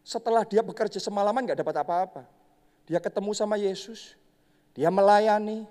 setelah 0.00 0.48
dia 0.48 0.64
bekerja 0.64 0.96
semalaman 0.96 1.44
nggak 1.44 1.60
dapat 1.60 1.76
apa-apa. 1.76 2.22
Dia 2.88 2.98
ketemu 3.04 3.36
sama 3.36 3.60
Yesus, 3.60 4.16
dia 4.72 4.88
melayani, 4.88 5.68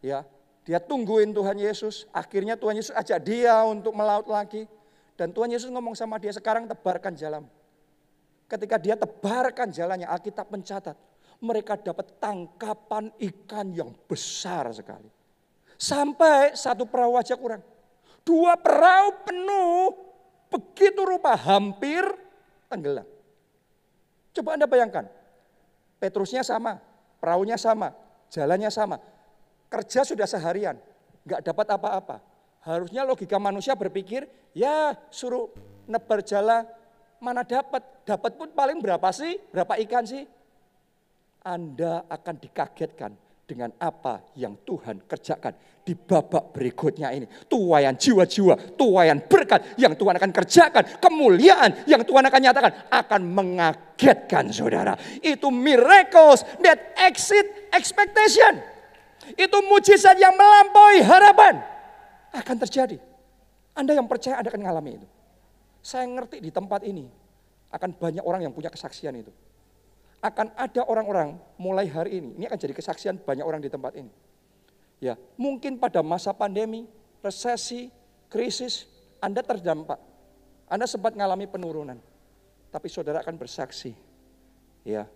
Ya, 0.00 0.24
dia 0.64 0.80
tungguin 0.80 1.32
Tuhan 1.32 1.56
Yesus. 1.60 2.08
Akhirnya 2.12 2.56
Tuhan 2.56 2.76
Yesus 2.76 2.92
ajak 2.92 3.20
dia 3.20 3.60
untuk 3.68 3.92
melaut 3.92 4.28
lagi. 4.28 4.64
Dan 5.16 5.36
Tuhan 5.36 5.52
Yesus 5.52 5.68
ngomong 5.68 5.92
sama 5.92 6.16
dia, 6.16 6.32
sekarang 6.32 6.64
tebarkan 6.64 7.12
jalan. 7.12 7.44
Ketika 8.48 8.80
dia 8.80 8.96
tebarkan 8.96 9.68
jalannya, 9.68 10.08
Alkitab 10.08 10.48
mencatat. 10.48 10.96
Mereka 11.40 11.80
dapat 11.80 12.20
tangkapan 12.20 13.12
ikan 13.16 13.72
yang 13.72 13.92
besar 14.08 14.68
sekali. 14.72 15.08
Sampai 15.80 16.52
satu 16.52 16.84
perahu 16.84 17.16
aja 17.16 17.36
kurang. 17.36 17.64
Dua 18.20 18.52
perahu 18.60 19.24
penuh, 19.24 19.96
begitu 20.52 21.00
rupa 21.00 21.32
hampir 21.36 22.04
tenggelam. 22.68 23.08
Coba 24.36 24.60
Anda 24.60 24.68
bayangkan, 24.68 25.08
Petrusnya 25.96 26.44
sama, 26.44 26.80
perahunya 27.20 27.56
sama, 27.56 27.96
jalannya 28.28 28.68
sama 28.68 29.00
kerja 29.70 30.02
sudah 30.02 30.26
seharian, 30.26 30.74
nggak 31.24 31.46
dapat 31.46 31.66
apa-apa. 31.78 32.16
Harusnya 32.66 33.06
logika 33.06 33.40
manusia 33.40 33.72
berpikir, 33.72 34.28
ya 34.52 34.92
suruh 35.08 35.48
nebar 35.88 36.20
jala, 36.26 36.66
mana 37.22 37.46
dapat. 37.46 38.02
Dapat 38.04 38.36
pun 38.36 38.50
paling 38.50 38.82
berapa 38.82 39.08
sih? 39.14 39.38
Berapa 39.54 39.78
ikan 39.86 40.04
sih? 40.04 40.26
Anda 41.46 42.04
akan 42.04 42.36
dikagetkan 42.36 43.12
dengan 43.48 43.72
apa 43.80 44.34
yang 44.36 44.60
Tuhan 44.62 45.08
kerjakan 45.08 45.82
di 45.82 45.96
babak 45.98 46.54
berikutnya 46.54 47.10
ini. 47.10 47.26
Tuayan 47.48 47.96
jiwa-jiwa, 47.96 48.76
tuayan 48.76 49.24
berkat 49.26 49.74
yang 49.80 49.96
Tuhan 49.98 50.14
akan 50.20 50.30
kerjakan, 50.30 50.84
kemuliaan 51.00 51.88
yang 51.88 52.04
Tuhan 52.04 52.24
akan 52.28 52.40
nyatakan 52.44 52.72
akan 52.92 53.20
mengagetkan 53.26 54.52
saudara. 54.52 54.94
Itu 55.18 55.48
miracles 55.50 56.44
that 56.60 56.92
exit 57.00 57.72
expectation. 57.72 58.79
Itu 59.36 59.58
mujizat 59.66 60.16
yang 60.16 60.34
melampaui 60.34 61.04
harapan. 61.04 61.62
Akan 62.34 62.56
terjadi. 62.62 62.98
Anda 63.74 63.94
yang 63.94 64.06
percaya 64.06 64.38
Anda 64.38 64.50
akan 64.50 64.62
mengalami 64.62 65.02
itu. 65.02 65.08
Saya 65.80 66.04
ngerti 66.06 66.42
di 66.42 66.50
tempat 66.52 66.84
ini 66.84 67.08
akan 67.70 67.96
banyak 67.96 68.24
orang 68.26 68.44
yang 68.44 68.52
punya 68.52 68.68
kesaksian 68.68 69.16
itu 69.16 69.32
akan 70.20 70.52
ada 70.52 70.84
orang-orang 70.84 71.32
mulai 71.56 71.88
hari 71.88 72.20
ini, 72.20 72.36
ini 72.36 72.44
akan 72.44 72.60
jadi 72.60 72.76
kesaksian 72.76 73.24
banyak 73.24 73.44
orang 73.44 73.64
di 73.64 73.72
tempat 73.72 73.96
ini. 73.96 74.12
Ya, 75.00 75.16
mungkin 75.40 75.80
pada 75.80 76.04
masa 76.04 76.36
pandemi, 76.36 76.84
resesi, 77.24 77.88
krisis, 78.28 78.84
Anda 79.16 79.40
terdampak. 79.40 79.96
Anda 80.68 80.84
sempat 80.84 81.16
mengalami 81.16 81.48
penurunan. 81.48 81.96
Tapi 82.68 82.86
saudara 82.92 83.24
akan 83.24 83.40
bersaksi. 83.40 83.96
Ya, 84.84 85.08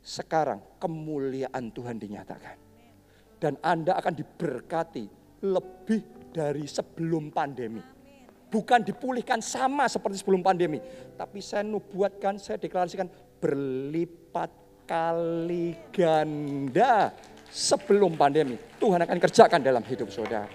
sekarang 0.00 0.64
kemuliaan 0.80 1.68
Tuhan 1.68 2.00
dinyatakan. 2.00 2.65
Dan 3.36 3.60
Anda 3.60 4.00
akan 4.00 4.14
diberkati 4.16 5.04
lebih 5.44 6.32
dari 6.32 6.64
sebelum 6.64 7.28
pandemi. 7.32 7.84
Bukan 8.46 8.80
dipulihkan 8.86 9.44
sama 9.44 9.90
seperti 9.90 10.22
sebelum 10.22 10.40
pandemi. 10.40 10.80
Tapi 11.18 11.44
saya 11.44 11.66
nubuatkan, 11.66 12.40
saya 12.40 12.56
deklarasikan 12.56 13.10
berlipat 13.36 14.48
kali 14.88 15.76
ganda 15.92 17.12
sebelum 17.50 18.14
pandemi. 18.14 18.56
Tuhan 18.78 19.02
akan 19.02 19.18
kerjakan 19.20 19.60
dalam 19.60 19.82
hidup 19.84 20.08
saudara. 20.08 20.48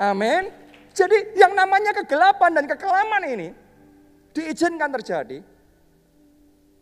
Amin. 0.00 0.50
Jadi 0.96 1.36
yang 1.36 1.52
namanya 1.52 1.92
kegelapan 1.92 2.56
dan 2.56 2.64
kekelaman 2.64 3.22
ini 3.28 3.48
diizinkan 4.32 4.88
terjadi 4.96 5.44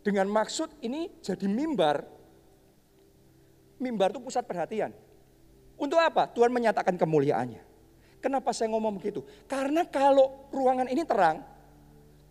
dengan 0.07 0.27
maksud 0.31 0.71
ini 0.87 1.11
jadi 1.19 1.51
mimbar. 1.51 2.07
Mimbar 3.83 4.15
itu 4.15 4.23
pusat 4.23 4.47
perhatian. 4.47 4.95
Untuk 5.85 6.01
apa? 6.01 6.25
Tuhan 6.33 6.49
menyatakan 6.49 6.97
kemuliaannya. 6.97 7.61
Kenapa 8.25 8.57
saya 8.57 8.73
ngomong 8.73 8.97
begitu? 8.97 9.21
Karena 9.45 9.85
kalau 9.85 10.49
ruangan 10.49 10.89
ini 10.89 11.05
terang, 11.05 11.45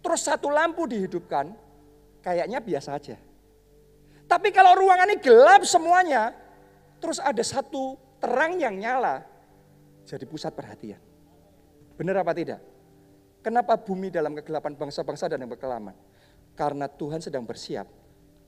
terus 0.01 0.25
satu 0.25 0.49
lampu 0.49 0.89
dihidupkan, 0.89 1.53
kayaknya 2.25 2.57
biasa 2.57 2.97
aja. 2.97 3.13
Tapi 4.25 4.49
kalau 4.49 4.73
ruangan 4.73 5.05
ini 5.13 5.21
gelap 5.21 5.61
semuanya, 5.69 6.33
terus 6.97 7.21
ada 7.21 7.45
satu 7.45 7.93
terang 8.17 8.57
yang 8.57 8.73
nyala, 8.73 9.21
jadi 10.09 10.25
pusat 10.25 10.57
perhatian. 10.57 10.97
Benar 11.93 12.25
apa 12.25 12.33
tidak? 12.33 12.57
Kenapa 13.45 13.77
bumi 13.77 14.09
dalam 14.09 14.33
kegelapan 14.33 14.73
bangsa-bangsa 14.73 15.29
dan 15.29 15.45
yang 15.45 15.53
berkelaman? 15.53 15.93
Karena 16.57 16.89
Tuhan 16.89 17.21
sedang 17.21 17.45
bersiap, 17.45 17.85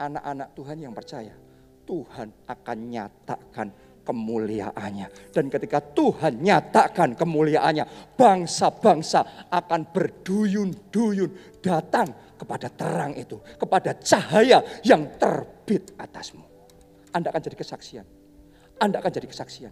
anak-anak 0.01 0.49
Tuhan 0.57 0.81
yang 0.81 0.97
percaya, 0.97 1.37
Tuhan 1.85 2.33
akan 2.49 2.77
nyatakan 2.89 3.67
kemuliaannya. 4.05 5.33
Dan 5.33 5.49
ketika 5.49 5.81
Tuhan 5.81 6.39
nyatakan 6.45 7.17
kemuliaannya, 7.17 8.13
bangsa-bangsa 8.13 9.49
akan 9.49 9.81
berduyun-duyun 9.89 11.59
datang 11.59 12.37
kepada 12.37 12.69
terang 12.69 13.17
itu, 13.17 13.41
kepada 13.57 13.97
cahaya 13.97 14.61
yang 14.85 15.17
terbit 15.17 15.97
atasmu. 15.97 16.45
Anda 17.09 17.33
akan 17.33 17.41
jadi 17.41 17.57
kesaksian. 17.57 18.05
Anda 18.77 19.01
akan 19.01 19.11
jadi 19.11 19.27
kesaksian. 19.27 19.71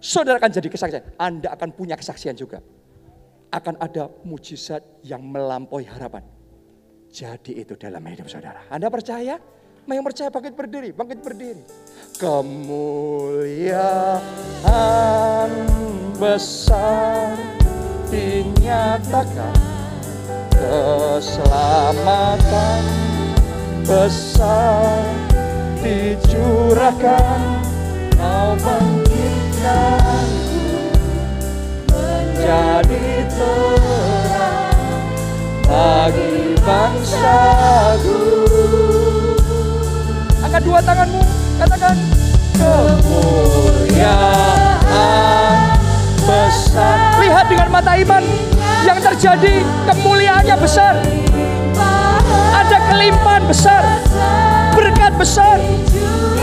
Saudara 0.00 0.36
akan 0.36 0.52
jadi 0.52 0.68
kesaksian. 0.68 1.04
Anda 1.16 1.54
akan 1.56 1.70
punya 1.72 1.96
kesaksian 1.96 2.36
juga. 2.36 2.60
Akan 3.50 3.74
ada 3.80 4.10
mujizat 4.22 5.02
yang 5.02 5.22
melampaui 5.24 5.86
harapan. 5.86 6.22
Jadi 7.10 7.58
itu 7.58 7.74
dalam 7.74 8.02
hidup 8.06 8.30
saudara. 8.30 8.70
Anda 8.70 8.86
percaya? 8.86 9.38
Yang 9.90 10.14
percaya? 10.14 10.30
Bangkit 10.30 10.54
berdiri, 10.54 10.94
bangkit 10.94 11.18
berdiri. 11.22 11.62
Kemuliaan 12.20 14.20
besar 16.20 17.32
dinyatakan. 18.10 19.54
Keselamatan 20.54 22.84
besar 23.88 25.00
dicurahkan. 25.80 27.40
Kau 28.20 28.52
bangkitkan 28.60 30.28
menjadi 31.88 33.24
terang 33.32 34.76
bagi 35.64 36.52
bangsaku 36.60 38.39
Angkat 40.60 40.76
dua 40.76 40.84
tanganmu, 40.84 41.24
katakan 41.56 41.96
kemuliaan 42.52 44.20
besar. 46.20 47.16
Lihat 47.16 47.48
dengan 47.48 47.72
mata 47.72 47.96
iman 47.96 48.20
yang 48.84 49.00
terjadi, 49.00 49.64
kemuliaannya 49.88 50.56
besar. 50.60 51.00
Ada 52.52 52.76
kelimpahan 52.92 53.48
besar, 53.48 54.04
berkat 54.76 55.16
besar, 55.16 55.64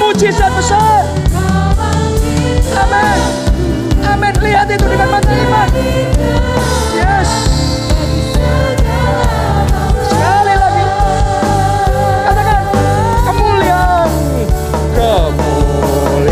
mujizat 0.02 0.50
besar. 0.58 1.06
Amin. 2.74 3.22
Amin. 4.02 4.34
Lihat 4.42 4.66
itu 4.66 4.86
dengan 4.90 5.14
mata 5.14 5.30
iman. 5.30 5.70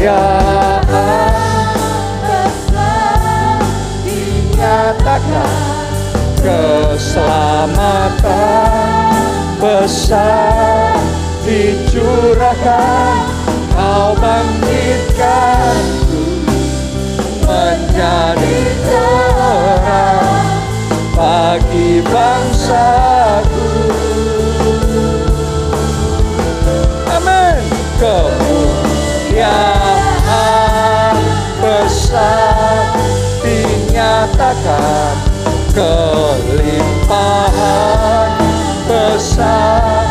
Kemuliaan 0.05 1.33
dinyatakan 4.05 5.57
keselamatan 6.45 8.21
besar 9.57 11.01
dicurahkan. 11.41 13.33
Kau 13.75 14.15
bangkitkan 14.15 15.83
menjadi 17.43 18.57
terang 18.87 20.47
bagi 21.11 21.99
bangsaku 22.07 23.67
kelimpahan 35.75 37.59
besar 38.87 40.07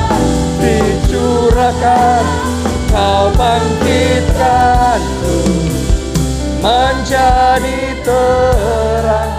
dicurahkan 0.60 2.24
kau 2.92 3.32
bangkitkanku 3.32 5.40
menjadi 6.60 7.96
terang 8.04 9.32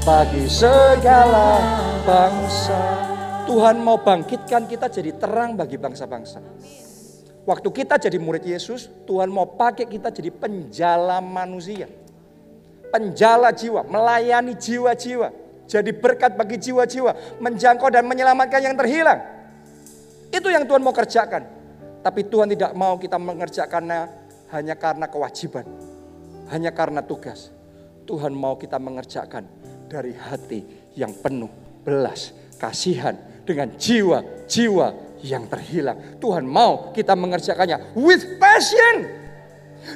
bagi 0.00 0.48
segala 0.48 1.60
bangsa. 2.08 3.12
Tuhan 3.46 3.78
mau 3.78 4.02
bangkitkan 4.02 4.66
kita 4.66 4.90
jadi 4.90 5.14
terang 5.14 5.54
bagi 5.54 5.78
bangsa-bangsa. 5.78 6.42
Waktu 7.46 7.68
kita 7.70 7.94
jadi 8.02 8.18
murid 8.18 8.42
Yesus, 8.42 8.90
Tuhan 9.06 9.30
mau 9.30 9.46
pakai 9.46 9.86
kita 9.86 10.10
jadi 10.10 10.34
penjala 10.34 11.22
manusia. 11.22 11.86
Penjala 12.90 13.54
jiwa, 13.54 13.86
melayani 13.86 14.58
jiwa-jiwa. 14.58 15.45
Jadi 15.66 15.90
berkat 15.90 16.38
bagi 16.38 16.62
jiwa-jiwa, 16.62 17.42
menjangkau 17.42 17.90
dan 17.90 18.06
menyelamatkan 18.06 18.62
yang 18.62 18.78
terhilang. 18.78 19.18
Itu 20.30 20.46
yang 20.50 20.66
Tuhan 20.66 20.82
mau 20.82 20.94
kerjakan. 20.94 21.42
Tapi 22.06 22.20
Tuhan 22.30 22.54
tidak 22.54 22.70
mau 22.78 22.94
kita 22.94 23.18
mengerjakannya 23.18 24.00
hanya 24.54 24.74
karena 24.78 25.06
kewajiban. 25.10 25.66
Hanya 26.54 26.70
karena 26.70 27.02
tugas. 27.02 27.50
Tuhan 28.06 28.30
mau 28.30 28.54
kita 28.54 28.78
mengerjakan 28.78 29.42
dari 29.90 30.14
hati 30.14 30.62
yang 30.94 31.10
penuh 31.18 31.50
belas 31.82 32.30
kasihan 32.62 33.18
dengan 33.42 33.74
jiwa-jiwa 33.74 35.18
yang 35.26 35.50
terhilang. 35.50 36.18
Tuhan 36.22 36.46
mau 36.46 36.94
kita 36.94 37.18
mengerjakannya 37.18 37.98
with 37.98 38.38
passion. 38.38 39.26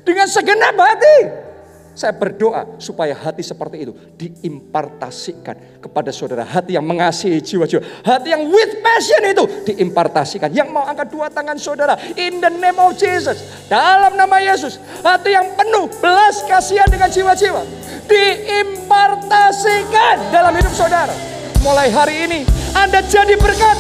Dengan 0.03 0.27
segenap 0.27 0.75
hati. 0.75 1.49
Saya 1.91 2.14
berdoa 2.16 2.78
supaya 2.78 3.12
hati 3.12 3.43
seperti 3.45 3.84
itu 3.84 3.93
diimpartasikan 4.16 5.82
kepada 5.82 6.14
saudara. 6.14 6.47
Hati 6.47 6.78
yang 6.78 6.86
mengasihi 6.86 7.43
jiwa-jiwa. 7.43 7.82
Hati 8.07 8.30
yang 8.30 8.47
with 8.49 8.78
passion 8.80 9.26
itu 9.26 9.45
diimpartasikan. 9.68 10.55
Yang 10.55 10.70
mau 10.72 10.86
angkat 10.86 11.11
dua 11.12 11.28
tangan 11.28 11.59
saudara. 11.61 11.99
In 12.16 12.41
the 12.41 12.49
name 12.49 12.78
of 12.80 12.97
Jesus. 12.97 13.45
Dalam 13.68 14.16
nama 14.16 14.41
Yesus. 14.41 14.80
Hati 15.05 15.30
yang 15.34 15.53
penuh 15.59 15.91
belas 16.01 16.41
kasihan 16.47 16.88
dengan 16.88 17.11
jiwa-jiwa. 17.12 17.66
Diimpartasikan 18.09 20.32
dalam 20.32 20.57
hidup 20.57 20.72
saudara. 20.72 21.12
Mulai 21.61 21.93
hari 21.93 22.24
ini 22.24 22.49
Anda 22.72 23.05
jadi 23.05 23.36
berkat. 23.36 23.76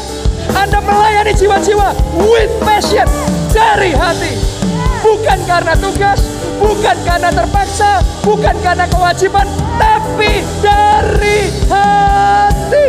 Anda 0.50 0.82
melayani 0.82 1.30
jiwa-jiwa 1.32 1.94
with 2.26 2.50
passion 2.60 3.06
dari 3.54 3.94
hati. 3.96 4.59
Bukan 5.00 5.38
karena 5.48 5.72
tugas, 5.80 6.20
bukan 6.60 6.96
karena 7.08 7.32
terpaksa, 7.32 8.04
bukan 8.20 8.52
karena 8.60 8.84
kewajiban, 8.84 9.48
tapi 9.80 10.44
dari 10.60 11.48
hati. 11.72 12.84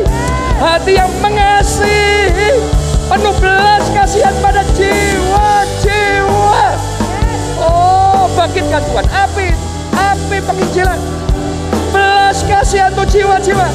Hati 0.62 0.94
yang 0.94 1.10
mengasihi, 1.24 2.62
penuh 3.10 3.34
belas 3.40 3.88
kasihan 3.96 4.36
pada 4.44 4.62
jiwa-jiwa. 4.78 6.64
Oh, 7.64 8.28
bangkitkan 8.36 8.84
Tuhan, 8.86 9.08
api, 9.10 9.48
api 9.96 10.38
penginjilan. 10.44 11.00
Belas 11.96 12.44
kasihan 12.46 12.94
untuk 12.94 13.10
jiwa-jiwa. 13.10 13.68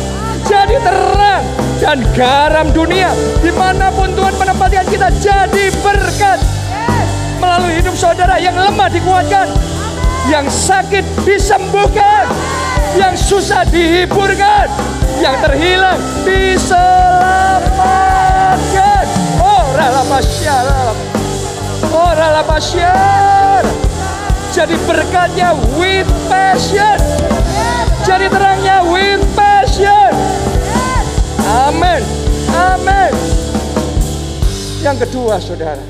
Jadi 0.46 0.78
terang 0.78 1.42
dan 1.82 1.98
garam 2.14 2.70
dunia. 2.70 3.10
Di 3.42 3.50
mana 3.50 3.90
pun 3.90 4.14
Tuhan 4.14 4.38
menempatkan 4.38 4.86
kita 4.86 5.10
jadi 5.18 5.74
berkat 5.82 6.38
melalui 7.38 7.74
hidup 7.80 7.96
saudara 7.96 8.38
yang 8.40 8.56
lemah 8.56 8.88
dikuatkan, 8.90 9.48
yang 10.28 10.50
sakit 10.50 11.04
disembuhkan, 11.22 12.26
yang 12.98 13.16
susah 13.16 13.64
dihiburkan, 13.68 14.68
yang 15.20 15.40
terhilang 15.40 16.00
diselamatkan. 16.24 19.06
Oh, 19.40 19.64
rala 19.76 20.02
Oh, 21.92 22.12
rala 22.12 22.42
Jadi 24.56 24.72
berkatnya 24.88 25.52
with 25.76 26.08
passion. 26.32 26.96
Jadi 28.08 28.24
terangnya 28.32 28.80
with 28.88 29.20
passion. 29.36 30.16
Amin. 31.44 32.00
Amin. 32.56 33.12
Yang 34.80 34.96
kedua, 35.04 35.36
saudara. 35.42 35.82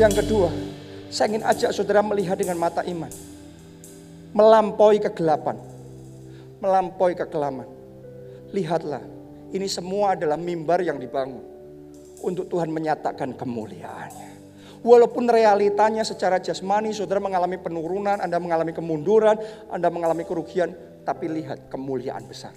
Yang 0.00 0.24
kedua, 0.24 0.48
saya 1.12 1.28
ingin 1.28 1.44
ajak 1.44 1.76
saudara 1.76 2.00
melihat 2.00 2.40
dengan 2.40 2.56
mata 2.56 2.80
iman. 2.88 3.12
Melampaui 4.32 4.96
kegelapan. 4.96 5.60
Melampaui 6.64 7.12
kekelaman. 7.12 7.68
Lihatlah, 8.56 9.04
ini 9.52 9.68
semua 9.68 10.16
adalah 10.16 10.40
mimbar 10.40 10.80
yang 10.80 10.96
dibangun. 10.96 11.44
Untuk 12.24 12.48
Tuhan 12.48 12.72
menyatakan 12.72 13.36
kemuliaannya. 13.36 14.30
Walaupun 14.80 15.28
realitanya 15.28 16.00
secara 16.00 16.40
jasmani 16.40 16.96
saudara 16.96 17.20
mengalami 17.20 17.60
penurunan, 17.60 18.16
Anda 18.16 18.40
mengalami 18.40 18.72
kemunduran, 18.72 19.36
Anda 19.68 19.92
mengalami 19.92 20.24
kerugian. 20.24 20.72
Tapi 21.04 21.28
lihat 21.28 21.68
kemuliaan 21.68 22.24
besar. 22.24 22.56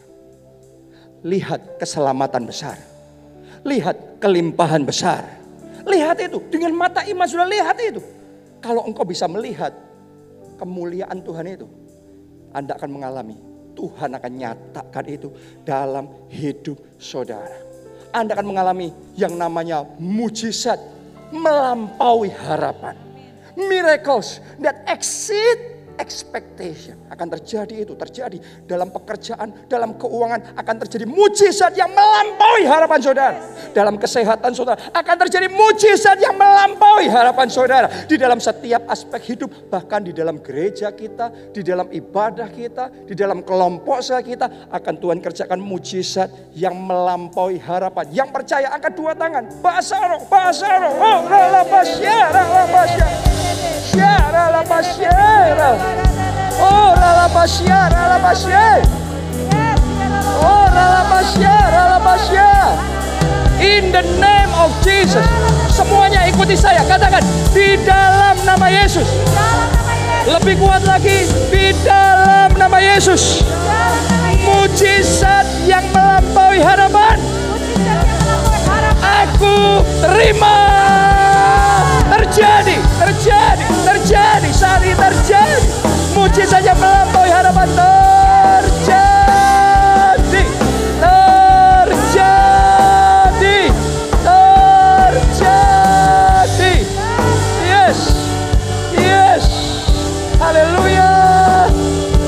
Lihat 1.28 1.76
keselamatan 1.76 2.48
besar. 2.48 2.80
Lihat 3.68 4.24
kelimpahan 4.24 4.88
besar. 4.88 5.28
Lihat 5.84 6.24
itu, 6.24 6.40
dengan 6.48 6.72
mata 6.72 7.04
iman 7.04 7.28
sudah 7.28 7.50
lihat 7.50 7.76
itu. 7.84 8.15
Kalau 8.66 8.82
engkau 8.90 9.06
bisa 9.06 9.30
melihat 9.30 9.78
kemuliaan 10.58 11.22
Tuhan 11.22 11.46
itu, 11.54 11.70
Anda 12.50 12.74
akan 12.74 12.90
mengalami. 12.98 13.38
Tuhan 13.78 14.18
akan 14.18 14.32
nyatakan 14.34 15.06
itu 15.06 15.30
dalam 15.62 16.10
hidup 16.34 16.82
saudara. 16.98 17.62
Anda 18.10 18.34
akan 18.34 18.48
mengalami 18.50 18.90
yang 19.14 19.38
namanya 19.38 19.86
mujizat 20.02 20.82
melampaui 21.30 22.34
harapan. 22.34 22.98
Miracles 23.54 24.42
that 24.64 24.82
exceed 24.90 25.75
expectation 25.98 26.96
akan 27.08 27.28
terjadi 27.40 27.88
itu 27.88 27.94
terjadi 27.96 28.38
dalam 28.68 28.92
pekerjaan 28.92 29.68
dalam 29.68 29.96
keuangan 29.96 30.58
akan 30.60 30.76
terjadi 30.86 31.06
mujizat 31.08 31.74
yang 31.76 31.92
melampaui 31.92 32.64
harapan 32.68 33.00
saudara. 33.02 33.38
Dalam 33.72 33.96
kesehatan 34.00 34.52
saudara 34.56 34.80
akan 34.92 35.16
terjadi 35.28 35.48
mujizat 35.52 36.18
yang 36.20 36.36
melampaui 36.36 37.08
harapan 37.08 37.48
saudara. 37.48 37.88
Di 38.06 38.16
dalam 38.20 38.40
setiap 38.40 38.88
aspek 38.92 39.36
hidup 39.36 39.72
bahkan 39.72 40.04
di 40.04 40.12
dalam 40.12 40.40
gereja 40.40 40.92
kita 40.92 41.52
di 41.52 41.62
dalam 41.64 41.88
ibadah 41.92 42.48
kita 42.52 43.08
di 43.08 43.14
dalam 43.16 43.42
kelompok 43.42 44.00
saya 44.04 44.22
kita 44.22 44.70
akan 44.72 44.94
Tuhan 45.00 45.20
kerjakan 45.24 45.60
mujizat 45.60 46.30
yang 46.56 46.76
melampaui 46.76 47.60
harapan. 47.60 48.06
Yang 48.12 48.30
percaya 48.32 48.68
angkat 48.76 48.94
dua 48.96 49.12
tangan. 49.16 49.44
Bahasa 49.64 49.98
roh 50.06 50.22
oh 50.22 51.20
basya 51.66 52.32
rala 52.32 52.66
basya 52.74 54.14
rala 54.34 54.62
basya 54.64 55.85
Oh, 56.62 56.96
ralabasya, 56.96 57.80
ralabasya. 57.92 58.64
Oh, 60.42 60.66
ralabasya, 60.72 61.56
ralabasya. 61.74 62.50
In 63.60 63.92
the 63.92 64.04
name 64.20 64.52
of 64.60 64.72
Jesus. 64.84 65.24
Semuanya 65.72 66.28
ikuti 66.28 66.56
saya. 66.56 66.84
Katakan, 66.88 67.24
di 67.52 67.76
dalam 67.84 68.36
nama 68.48 68.68
Yesus. 68.72 69.08
Lebih 70.26 70.58
kuat 70.58 70.88
lagi, 70.88 71.28
di 71.52 71.76
dalam 71.84 72.56
nama 72.56 72.80
Yesus. 72.80 73.44
Mujizat 74.46 75.46
yang 75.68 75.86
melampaui 75.92 76.64
harapan. 76.64 77.20
Aku 79.02 79.84
terima. 80.02 80.58
Terjadi, 82.06 82.78
terjadi, 83.02 83.75
ini 84.84 84.92
terjadi 84.96 85.62
mujizatnya 86.16 86.74
melampaui 86.76 87.30
harapan 87.32 87.70
terjadi. 87.76 89.14
Terjadi. 91.00 92.28
Terjadi. 95.06 95.66
Yes. 97.64 98.00
Yes. 98.96 99.44
Haleluya. 100.40 101.12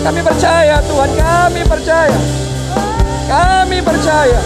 Kami 0.04 0.22
percaya 0.24 0.80
Tuhan 0.88 1.12
kami 1.20 1.62
percaya. 1.68 2.20
Kami 3.28 3.84
percaya. 3.84 4.40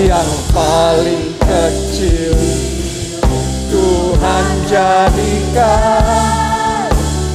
Yang 0.00 0.32
paling 0.54 1.36
kecil 1.44 2.49
Jadikan 4.70 5.66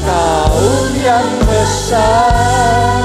kaum 0.08 0.96
yang 0.96 1.28
besar. 1.44 3.04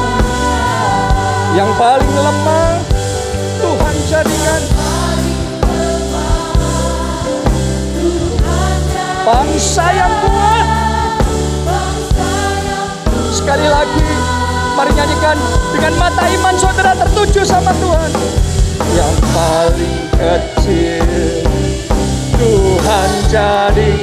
Yang 1.59 1.70
paling 1.74 2.12
lemah 2.14 2.78
Tuhan 3.59 3.97
jadikan. 4.07 4.62
Bangsa 9.26 9.87
yang 9.99 10.14
kuat. 10.22 10.66
Sekali 13.35 13.66
lagi 13.66 14.11
Mari 14.78 14.95
nyanyikan 14.95 15.37
dengan 15.74 15.93
mata 15.99 16.24
iman 16.24 16.55
saudara 16.57 16.95
tertuju 16.97 17.43
sama 17.45 17.74
Tuhan. 17.83 18.11
Yang 18.95 19.16
paling 19.35 19.99
kecil 20.14 21.43
Tuhan 22.41 23.11
jadikan 23.28 23.99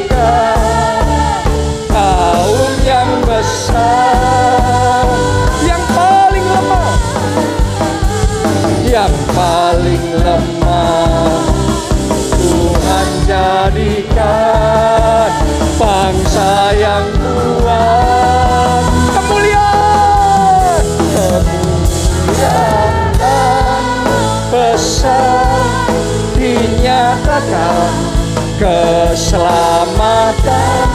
kaum 1.92 2.72
yang 2.86 3.12
besar 3.28 5.06
yang 5.66 5.82
paling 5.96 6.46
lemah. 6.46 6.98
Yang 8.88 9.14
paling 9.36 10.06
lemah 10.26 11.44
Tuhan 12.38 13.08
jadikan 13.30 15.30
bangsa 15.78 16.74
yang 16.74 17.06
kuat. 17.20 18.84
Kemuliaan 19.14 20.82
kemuliaan 21.14 22.82
besar 24.50 25.62
dinyatakan 26.34 27.77
keselamatan 28.58 30.90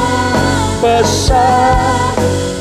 besar 0.83 1.79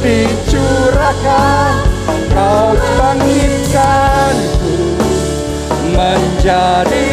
dicurahkan 0.05 1.81
kau 2.29 2.77
bangkitkanku 3.01 4.77
menjadi 5.97 7.10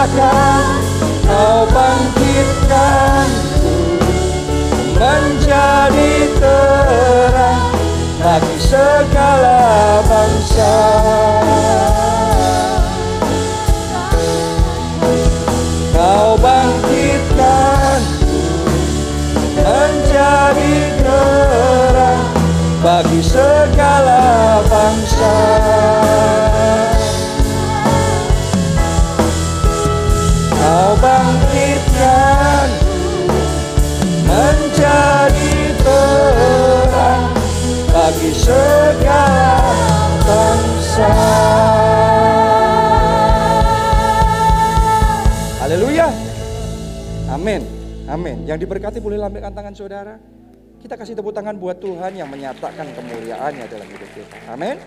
nyatakan 0.00 0.80
Kau 1.30 1.62
bangkitkanku 1.70 3.70
menjadi 4.98 6.26
terang 6.42 7.70
bagi 8.18 8.58
segala 8.58 9.62
bangsa. 10.10 10.74
Kau 15.94 16.34
bangkitkan 16.42 18.00
menjadi 19.54 20.74
terang 20.98 22.26
bagi 22.82 23.22
segala 23.22 24.58
bangsa. 24.66 24.69
Haleluya. 45.60 46.08
Amin. 47.30 47.62
Amin. 48.10 48.42
Yang 48.42 48.66
diberkati 48.66 48.98
boleh 48.98 49.22
lambaikan 49.22 49.54
tangan 49.54 49.70
saudara. 49.70 50.18
Kita 50.82 50.98
kasih 50.98 51.14
tepuk 51.14 51.30
tangan 51.30 51.54
buat 51.60 51.78
Tuhan 51.78 52.16
yang 52.16 52.26
menyatakan 52.26 52.90
kemuliaannya 52.90 53.70
dalam 53.70 53.86
hidup 53.86 54.10
kita. 54.16 54.36
Amin. 54.50 54.80